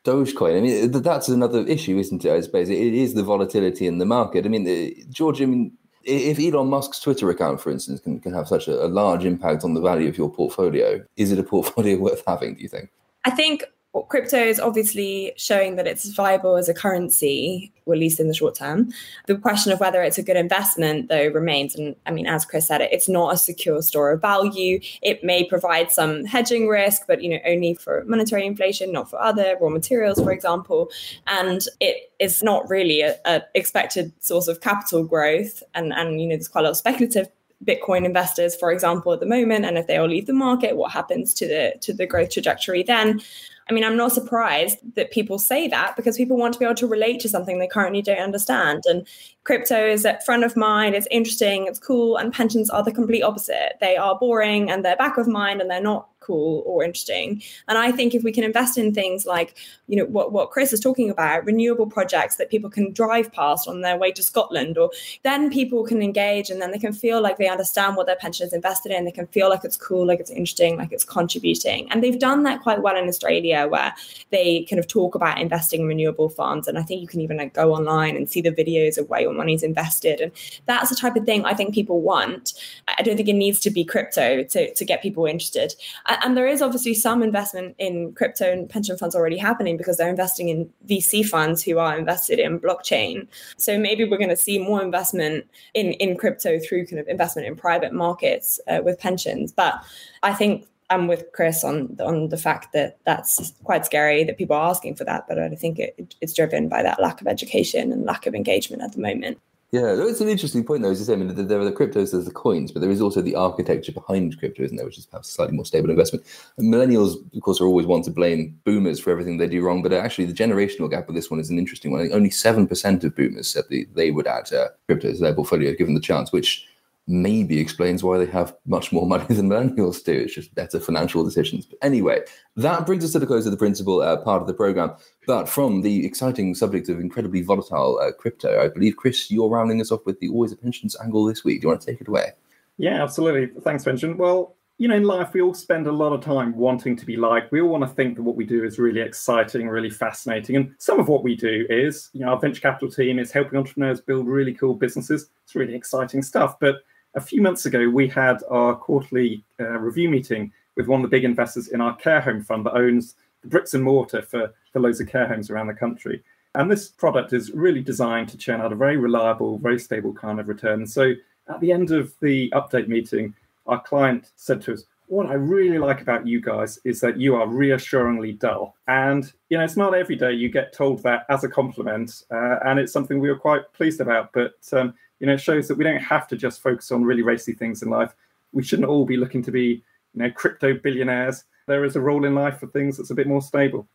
Dogecoin, 0.03 0.57
I 0.57 0.61
mean, 0.61 0.91
that's 0.91 1.29
another 1.29 1.65
issue, 1.67 1.99
isn't 1.99 2.25
it? 2.25 2.31
I 2.31 2.41
suppose 2.41 2.69
it 2.69 2.77
is 2.77 3.13
the 3.13 3.23
volatility 3.23 3.85
in 3.85 3.99
the 3.99 4.05
market. 4.05 4.45
I 4.45 4.49
mean, 4.49 4.67
uh, 4.67 5.03
George, 5.11 5.41
I 5.41 5.45
mean, 5.45 5.73
if 6.05 6.39
Elon 6.39 6.69
Musk's 6.69 6.99
Twitter 6.99 7.29
account, 7.29 7.59
for 7.59 7.71
instance, 7.71 7.99
can, 7.99 8.19
can 8.19 8.33
have 8.33 8.47
such 8.47 8.67
a, 8.67 8.85
a 8.85 8.87
large 8.87 9.25
impact 9.25 9.63
on 9.63 9.73
the 9.73 9.81
value 9.81 10.07
of 10.07 10.17
your 10.17 10.31
portfolio, 10.31 11.03
is 11.17 11.31
it 11.31 11.39
a 11.39 11.43
portfolio 11.43 11.97
worth 11.99 12.23
having, 12.25 12.55
do 12.55 12.61
you 12.61 12.69
think? 12.69 12.89
I 13.25 13.31
think 13.31 13.63
crypto 14.03 14.37
is 14.37 14.59
obviously 14.59 15.33
showing 15.37 15.75
that 15.77 15.87
it's 15.87 16.09
viable 16.13 16.55
as 16.57 16.67
a 16.67 16.73
currency, 16.73 17.71
or 17.85 17.93
at 17.93 17.99
least 17.99 18.19
in 18.19 18.27
the 18.27 18.33
short 18.33 18.55
term. 18.55 18.91
The 19.27 19.37
question 19.37 19.71
of 19.71 19.79
whether 19.79 20.01
it's 20.01 20.17
a 20.17 20.23
good 20.23 20.37
investment, 20.37 21.07
though, 21.09 21.27
remains. 21.27 21.75
And 21.75 21.95
I 22.05 22.11
mean, 22.11 22.27
as 22.27 22.45
Chris 22.45 22.67
said, 22.67 22.81
it, 22.81 22.91
it's 22.91 23.07
not 23.07 23.33
a 23.33 23.37
secure 23.37 23.81
store 23.81 24.11
of 24.11 24.21
value. 24.21 24.79
It 25.01 25.23
may 25.23 25.45
provide 25.45 25.91
some 25.91 26.25
hedging 26.25 26.67
risk, 26.67 27.03
but 27.07 27.21
you 27.21 27.29
know, 27.29 27.39
only 27.45 27.75
for 27.75 28.03
monetary 28.05 28.45
inflation, 28.45 28.91
not 28.91 29.09
for 29.09 29.21
other 29.21 29.57
raw 29.61 29.69
materials, 29.69 30.21
for 30.21 30.31
example. 30.31 30.89
And 31.27 31.65
it 31.79 32.11
is 32.19 32.43
not 32.43 32.69
really 32.69 33.01
a, 33.01 33.17
a 33.25 33.43
expected 33.53 34.11
source 34.19 34.47
of 34.47 34.61
capital 34.61 35.03
growth. 35.03 35.63
And 35.73 35.93
and 35.93 36.19
you 36.19 36.27
know, 36.27 36.35
there's 36.35 36.47
quite 36.47 36.61
a 36.61 36.65
lot 36.65 36.71
of 36.71 36.77
speculative 36.77 37.27
Bitcoin 37.63 38.05
investors, 38.05 38.55
for 38.55 38.71
example, 38.71 39.13
at 39.13 39.19
the 39.19 39.25
moment, 39.25 39.65
and 39.65 39.77
if 39.77 39.87
they 39.87 39.97
all 39.97 40.07
leave 40.07 40.27
the 40.27 40.33
market, 40.33 40.75
what 40.75 40.91
happens 40.91 41.33
to 41.35 41.47
the 41.47 41.73
to 41.81 41.93
the 41.93 42.05
growth 42.05 42.31
trajectory 42.31 42.83
then? 42.83 43.21
I 43.67 43.73
mean, 43.73 43.83
I'm 43.83 43.97
not 43.97 44.11
surprised 44.11 44.77
that 44.93 45.09
people 45.09 45.39
say 45.39 45.67
that 45.69 45.95
because 45.95 46.17
people 46.17 46.37
want 46.37 46.53
to 46.53 46.59
be 46.59 46.65
able 46.65 46.75
to 46.75 46.87
relate 46.87 47.19
to 47.21 47.29
something 47.29 47.57
they 47.57 47.67
currently 47.67 48.03
don't 48.03 48.19
understand. 48.19 48.83
And 48.85 49.07
crypto 49.43 49.87
is 49.87 50.05
at 50.05 50.23
front 50.23 50.43
of 50.43 50.55
mind, 50.55 50.93
it's 50.93 51.07
interesting, 51.09 51.65
it's 51.65 51.79
cool, 51.79 52.17
and 52.17 52.31
pensions 52.31 52.69
are 52.69 52.83
the 52.83 52.91
complete 52.91 53.23
opposite. 53.23 53.77
They 53.81 53.97
are 53.97 54.19
boring 54.19 54.69
and 54.69 54.85
they're 54.85 54.95
back 54.95 55.17
of 55.17 55.27
mind 55.27 55.61
and 55.61 55.69
they're 55.71 55.81
not 55.81 56.07
cool 56.25 56.63
or 56.65 56.83
interesting. 56.83 57.41
And 57.67 57.77
I 57.77 57.91
think 57.91 58.15
if 58.15 58.23
we 58.23 58.31
can 58.31 58.43
invest 58.43 58.77
in 58.77 58.93
things 58.93 59.25
like, 59.25 59.55
you 59.87 59.95
know, 59.95 60.05
what, 60.05 60.31
what 60.31 60.51
Chris 60.51 60.73
is 60.73 60.79
talking 60.79 61.09
about, 61.09 61.45
renewable 61.45 61.87
projects 61.87 62.37
that 62.37 62.49
people 62.49 62.69
can 62.69 62.91
drive 62.91 63.31
past 63.31 63.67
on 63.67 63.81
their 63.81 63.97
way 63.97 64.11
to 64.11 64.23
Scotland, 64.23 64.77
or 64.77 64.89
then 65.23 65.49
people 65.49 65.83
can 65.83 66.01
engage 66.01 66.49
and 66.49 66.61
then 66.61 66.71
they 66.71 66.79
can 66.79 66.93
feel 66.93 67.21
like 67.21 67.37
they 67.37 67.47
understand 67.47 67.95
what 67.95 68.07
their 68.07 68.15
pension 68.15 68.47
is 68.47 68.53
invested 68.53 68.91
in. 68.91 69.05
They 69.05 69.11
can 69.11 69.27
feel 69.27 69.49
like 69.49 69.63
it's 69.63 69.77
cool, 69.77 70.05
like 70.05 70.19
it's 70.19 70.31
interesting, 70.31 70.77
like 70.77 70.91
it's 70.91 71.05
contributing. 71.05 71.87
And 71.91 72.03
they've 72.03 72.19
done 72.19 72.43
that 72.43 72.61
quite 72.61 72.81
well 72.81 72.97
in 72.97 73.07
Australia, 73.07 73.67
where 73.67 73.93
they 74.31 74.65
kind 74.69 74.79
of 74.79 74.87
talk 74.87 75.15
about 75.15 75.39
investing 75.39 75.81
in 75.81 75.87
renewable 75.87 76.29
funds. 76.29 76.67
And 76.67 76.77
I 76.77 76.81
think 76.81 77.01
you 77.01 77.07
can 77.07 77.21
even 77.21 77.37
like 77.37 77.53
go 77.53 77.73
online 77.73 78.15
and 78.15 78.29
see 78.29 78.41
the 78.41 78.51
videos 78.51 78.97
of 78.97 79.09
where 79.09 79.21
your 79.21 79.33
money's 79.33 79.63
invested. 79.63 80.21
And 80.21 80.31
that's 80.65 80.89
the 80.89 80.95
type 80.95 81.15
of 81.15 81.25
thing 81.25 81.45
I 81.45 81.53
think 81.53 81.73
people 81.73 82.01
want. 82.01 82.53
I 82.97 83.01
don't 83.01 83.15
think 83.15 83.29
it 83.29 83.33
needs 83.33 83.59
to 83.61 83.69
be 83.69 83.83
crypto 83.83 84.43
to, 84.43 84.73
to 84.73 84.85
get 84.85 85.01
people 85.01 85.25
interested 85.25 85.75
and 86.23 86.37
there 86.37 86.47
is 86.47 86.61
obviously 86.61 86.93
some 86.93 87.23
investment 87.23 87.75
in 87.77 88.13
crypto 88.13 88.51
and 88.51 88.69
pension 88.69 88.97
funds 88.97 89.15
already 89.15 89.37
happening 89.37 89.77
because 89.77 89.97
they're 89.97 90.09
investing 90.09 90.49
in 90.49 90.69
VC 90.87 91.25
funds 91.25 91.63
who 91.63 91.77
are 91.77 91.97
invested 91.97 92.39
in 92.39 92.59
blockchain. 92.59 93.27
So 93.57 93.77
maybe 93.77 94.05
we're 94.05 94.17
going 94.17 94.29
to 94.29 94.35
see 94.35 94.59
more 94.59 94.81
investment 94.81 95.45
in 95.73 95.93
in 95.93 96.17
crypto 96.17 96.59
through 96.59 96.87
kind 96.87 96.99
of 96.99 97.07
investment 97.07 97.47
in 97.47 97.55
private 97.55 97.93
markets 97.93 98.59
uh, 98.67 98.81
with 98.83 98.99
pensions. 98.99 99.51
But 99.51 99.75
I 100.23 100.33
think 100.33 100.67
I'm 100.89 101.07
with 101.07 101.25
Chris 101.33 101.63
on 101.63 101.97
on 101.99 102.29
the 102.29 102.37
fact 102.37 102.73
that 102.73 102.97
that's 103.05 103.53
quite 103.63 103.85
scary 103.85 104.23
that 104.23 104.37
people 104.37 104.55
are 104.55 104.69
asking 104.69 104.95
for 104.95 105.03
that. 105.05 105.27
But 105.27 105.39
I 105.39 105.49
think 105.49 105.79
it, 105.79 106.15
it's 106.21 106.33
driven 106.33 106.69
by 106.69 106.83
that 106.83 107.01
lack 107.01 107.21
of 107.21 107.27
education 107.27 107.91
and 107.91 108.05
lack 108.05 108.25
of 108.27 108.35
engagement 108.35 108.81
at 108.81 108.91
the 108.91 109.01
moment. 109.01 109.39
Yeah, 109.75 109.93
it's 110.07 110.21
an 110.21 110.29
interesting 110.29 110.63
point, 110.63 110.83
though. 110.83 110.91
As 110.91 110.99
you 110.99 111.05
say, 111.05 111.11
I 111.11 111.15
mean, 111.17 111.35
there 111.35 111.59
are 111.59 111.65
the 111.65 111.71
cryptos, 111.73 112.13
there's 112.13 112.23
the 112.23 112.31
coins, 112.31 112.71
but 112.71 112.79
there 112.79 112.89
is 112.89 113.01
also 113.01 113.21
the 113.21 113.35
architecture 113.35 113.91
behind 113.91 114.39
crypto, 114.39 114.63
isn't 114.63 114.77
there, 114.77 114.85
which 114.85 114.97
is 114.97 115.05
perhaps 115.05 115.27
a 115.27 115.33
slightly 115.33 115.53
more 115.53 115.65
stable 115.65 115.89
investment. 115.89 116.25
And 116.57 116.73
millennials, 116.73 117.17
of 117.35 117.41
course, 117.41 117.59
are 117.59 117.65
always 117.65 117.85
want 117.85 118.05
to 118.05 118.11
blame 118.11 118.57
boomers 118.63 119.01
for 119.01 119.11
everything 119.11 119.37
they 119.37 119.49
do 119.49 119.61
wrong, 119.61 119.83
but 119.83 119.91
actually, 119.91 120.27
the 120.27 120.33
generational 120.33 120.89
gap 120.89 121.07
with 121.07 121.15
this 121.17 121.29
one 121.29 121.41
is 121.41 121.49
an 121.49 121.59
interesting 121.59 121.91
one. 121.91 122.09
Only 122.13 122.29
7% 122.29 123.03
of 123.03 123.15
boomers 123.17 123.49
said 123.49 123.65
they 123.69 124.11
would 124.11 124.27
add 124.27 124.53
uh, 124.53 124.69
crypto 124.87 125.11
to 125.11 125.17
their 125.17 125.33
portfolio 125.33 125.73
given 125.75 125.93
the 125.93 125.99
chance, 125.99 126.31
which 126.31 126.65
maybe 127.07 127.59
explains 127.59 128.03
why 128.03 128.17
they 128.17 128.25
have 128.25 128.55
much 128.65 128.91
more 128.91 129.05
money 129.07 129.25
than 129.29 129.49
millennials 129.49 130.03
do. 130.03 130.13
It's 130.13 130.33
just 130.33 130.55
better 130.55 130.79
financial 130.79 131.23
decisions. 131.23 131.65
But 131.65 131.79
anyway, 131.81 132.21
that 132.55 132.85
brings 132.85 133.03
us 133.03 133.11
to 133.11 133.19
the 133.19 133.27
close 133.27 133.45
of 133.45 133.51
the 133.51 133.57
principal 133.57 134.01
uh, 134.01 134.17
part 134.17 134.41
of 134.41 134.47
the 134.47 134.53
program. 134.53 134.93
But 135.27 135.47
from 135.47 135.81
the 135.81 136.05
exciting 136.05 136.55
subject 136.55 136.89
of 136.89 136.99
incredibly 136.99 137.41
volatile 137.41 137.99
uh, 138.01 138.11
crypto, 138.11 138.63
I 138.63 138.69
believe, 138.69 138.97
Chris, 138.97 139.29
you're 139.29 139.49
rounding 139.49 139.81
us 139.81 139.91
off 139.91 140.05
with 140.05 140.19
the 140.19 140.29
Always 140.29 140.51
a 140.51 140.57
Pensions 140.57 140.95
angle 141.03 141.25
this 141.25 141.43
week. 141.43 141.61
Do 141.61 141.65
you 141.65 141.69
want 141.69 141.81
to 141.81 141.87
take 141.87 142.01
it 142.01 142.07
away? 142.07 142.31
Yeah, 142.77 143.03
absolutely. 143.03 143.61
Thanks, 143.61 143.85
Benjamin. 143.85 144.17
Well, 144.17 144.55
you 144.77 144.89
know, 144.89 144.95
in 144.95 145.03
life, 145.03 145.33
we 145.33 145.41
all 145.41 145.53
spend 145.53 145.87
a 145.87 145.91
lot 145.91 146.11
of 146.11 146.19
time 146.19 146.53
wanting 146.53 146.97
to 146.97 147.05
be 147.05 147.15
liked. 147.15 147.51
We 147.51 147.61
all 147.61 147.69
want 147.69 147.83
to 147.83 147.89
think 147.89 148.17
that 148.17 148.23
what 148.23 148.35
we 148.35 148.45
do 148.45 148.65
is 148.65 148.77
really 148.77 148.99
exciting, 148.99 149.69
really 149.69 149.89
fascinating. 149.89 150.57
And 150.57 150.75
some 150.79 150.99
of 150.99 151.07
what 151.07 151.23
we 151.23 151.35
do 151.35 151.65
is, 151.69 152.09
you 152.11 152.21
know, 152.21 152.31
our 152.31 152.39
venture 152.39 152.59
capital 152.59 152.91
team 152.91 153.17
is 153.17 153.31
helping 153.31 153.57
entrepreneurs 153.57 154.01
build 154.01 154.27
really 154.27 154.53
cool 154.53 154.73
businesses. 154.73 155.29
It's 155.45 155.55
really 155.55 155.75
exciting 155.75 156.21
stuff. 156.21 156.59
But 156.59 156.79
a 157.15 157.21
few 157.21 157.41
months 157.41 157.65
ago, 157.65 157.89
we 157.89 158.07
had 158.07 158.43
our 158.49 158.75
quarterly 158.75 159.43
uh, 159.59 159.79
review 159.79 160.09
meeting 160.09 160.51
with 160.75 160.87
one 160.87 160.99
of 160.99 161.09
the 161.09 161.15
big 161.15 161.23
investors 161.23 161.69
in 161.69 161.81
our 161.81 161.95
care 161.95 162.21
home 162.21 162.43
fund 162.43 162.65
that 162.65 162.75
owns 162.75 163.15
the 163.41 163.47
bricks 163.47 163.73
and 163.73 163.83
mortar 163.83 164.21
for, 164.21 164.53
for 164.71 164.79
loads 164.79 164.99
of 164.99 165.07
care 165.07 165.27
homes 165.27 165.49
around 165.49 165.67
the 165.67 165.73
country. 165.73 166.21
And 166.55 166.69
this 166.69 166.87
product 166.89 167.33
is 167.33 167.51
really 167.51 167.81
designed 167.81 168.29
to 168.29 168.37
churn 168.37 168.61
out 168.61 168.71
a 168.71 168.75
very 168.75 168.97
reliable, 168.97 169.57
very 169.57 169.79
stable 169.79 170.13
kind 170.13 170.39
of 170.39 170.47
return. 170.47 170.85
So 170.85 171.13
at 171.49 171.59
the 171.59 171.71
end 171.71 171.91
of 171.91 172.13
the 172.21 172.49
update 172.51 172.87
meeting, 172.87 173.33
our 173.67 173.81
client 173.81 174.31
said 174.35 174.61
to 174.63 174.73
us, 174.73 174.83
what 175.07 175.27
I 175.27 175.33
really 175.33 175.77
like 175.77 176.01
about 176.01 176.25
you 176.25 176.41
guys 176.41 176.79
is 176.83 176.99
that 177.01 177.19
you 177.19 177.35
are 177.35 177.47
reassuringly 177.47 178.33
dull. 178.33 178.75
And, 178.87 179.31
you 179.49 179.57
know, 179.57 179.63
it's 179.63 179.77
not 179.77 179.93
every 179.93 180.15
day 180.15 180.33
you 180.33 180.49
get 180.49 180.73
told 180.73 181.03
that 181.03 181.25
as 181.29 181.43
a 181.43 181.49
compliment. 181.49 182.23
Uh, 182.31 182.57
and 182.65 182.79
it's 182.79 182.91
something 182.91 183.19
we 183.19 183.29
were 183.29 183.37
quite 183.37 183.71
pleased 183.73 184.01
about. 184.01 184.31
But 184.33 184.55
um, 184.73 184.95
you 185.19 185.27
know, 185.27 185.33
it 185.33 185.41
shows 185.41 185.67
that 185.67 185.77
we 185.77 185.83
don't 185.83 186.01
have 186.01 186.27
to 186.27 186.37
just 186.37 186.61
focus 186.61 186.91
on 186.91 187.03
really 187.03 187.21
racy 187.21 187.53
things 187.53 187.81
in 187.81 187.89
life. 187.89 188.13
We 188.51 188.63
shouldn't 188.63 188.87
all 188.87 189.05
be 189.05 189.17
looking 189.17 189.43
to 189.43 189.51
be, 189.51 189.83
you 190.13 190.23
know, 190.23 190.31
crypto 190.31 190.73
billionaires. 190.73 191.43
there 191.67 191.85
is 191.85 191.95
a 191.95 192.01
role 192.01 192.25
in 192.25 192.35
life 192.35 192.59
for 192.59 192.67
things 192.67 192.97
that's 192.97 193.11
a 193.11 193.15
bit 193.15 193.27
more 193.27 193.41
stable. 193.41 193.87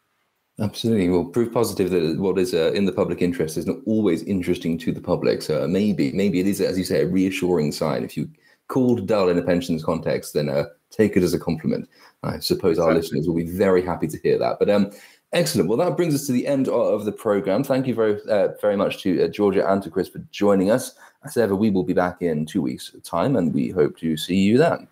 Absolutely. 0.59 1.09
Well, 1.09 1.25
proof 1.25 1.53
positive 1.53 1.91
that 1.91 2.19
what 2.19 2.39
is 2.39 2.53
uh, 2.53 2.73
in 2.73 2.85
the 2.85 2.93
public 2.93 3.23
interest 3.23 3.57
is 3.57 3.67
not 3.67 3.79
always 3.87 4.23
interesting 4.25 4.77
to 4.79 4.93
the 4.93 5.01
public. 5.01 5.41
So 5.41 5.67
maybe, 5.67 6.13
maybe 6.13 6.41
it 6.41 6.47
is, 6.47 6.61
as 6.61 6.77
you 6.77 6.85
say, 6.85 7.03
a 7.03 7.07
reassuring 7.07 7.73
sign. 7.73 8.05
If 8.05 8.17
you 8.17 8.29
called 8.69 9.07
dull 9.07 9.31
in 9.31 9.39
a 9.39 9.43
pensions 9.43 9.83
context, 9.83 10.35
then 10.35 10.49
uh, 10.49 10.65
take 10.91 11.17
it 11.17 11.23
as 11.23 11.33
a 11.33 11.39
compliment. 11.39 11.89
I 12.23 12.39
suppose 12.41 12.79
our 12.79 12.93
listeners 12.93 13.27
will 13.27 13.35
be 13.35 13.51
very 13.51 13.83
happy 13.83 14.07
to 14.09 14.19
hear 14.19 14.39
that. 14.39 14.59
But 14.59 14.69
um, 14.69 14.91
excellent. 15.33 15.69
Well, 15.69 15.79
that 15.79 15.97
brings 15.97 16.15
us 16.15 16.27
to 16.27 16.33
the 16.33 16.47
end 16.47 16.69
of 16.69 17.05
the 17.05 17.13
program. 17.13 17.65
Thank 17.65 17.87
you 17.87 17.95
very, 17.95 18.21
uh, 18.29 18.49
very 18.61 18.77
much 18.77 19.03
to 19.03 19.25
uh, 19.25 19.29
Georgia 19.29 19.71
and 19.71 19.83
to 19.83 19.91
Chris 19.91 20.09
for 20.09 20.19
joining 20.31 20.71
us. 20.71 20.95
As 21.25 21.37
ever, 21.37 21.55
we 21.55 21.71
will 21.71 21.85
be 21.85 21.93
back 21.93 22.23
in 22.23 22.47
two 22.47 22.63
weeks' 22.63 22.95
time, 23.05 23.37
and 23.37 23.53
we 23.53 23.69
hope 23.69 23.97
to 23.99 24.17
see 24.17 24.37
you 24.37 24.59
then. 24.59 24.89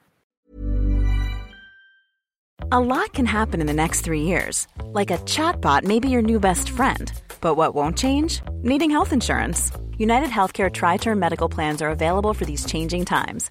A 2.71 2.81
lot 2.81 3.15
can 3.15 3.25
happen 3.25 3.63
in 3.63 3.67
the 3.67 3.73
next 3.73 4.03
three 4.03 4.23
years, 4.23 4.67
like 4.93 5.11
a 5.11 5.19
chatbot 5.19 5.85
may 5.85 6.01
be 6.01 6.11
your 6.11 6.23
new 6.23 6.39
best 6.39 6.69
friend. 6.69 7.11
But 7.41 7.55
what 7.55 7.75
won't 7.75 7.97
change? 7.97 8.43
Needing 8.63 8.91
health 8.91 9.13
insurance. 9.13 9.73
United 9.97 10.29
Healthcare 10.29 10.71
Tri 10.71 10.99
Term 10.99 11.19
Medical 11.19 11.49
Plans 11.49 11.81
are 11.81 11.89
available 11.89 12.35
for 12.35 12.45
these 12.45 12.67
changing 12.67 13.05
times 13.05 13.51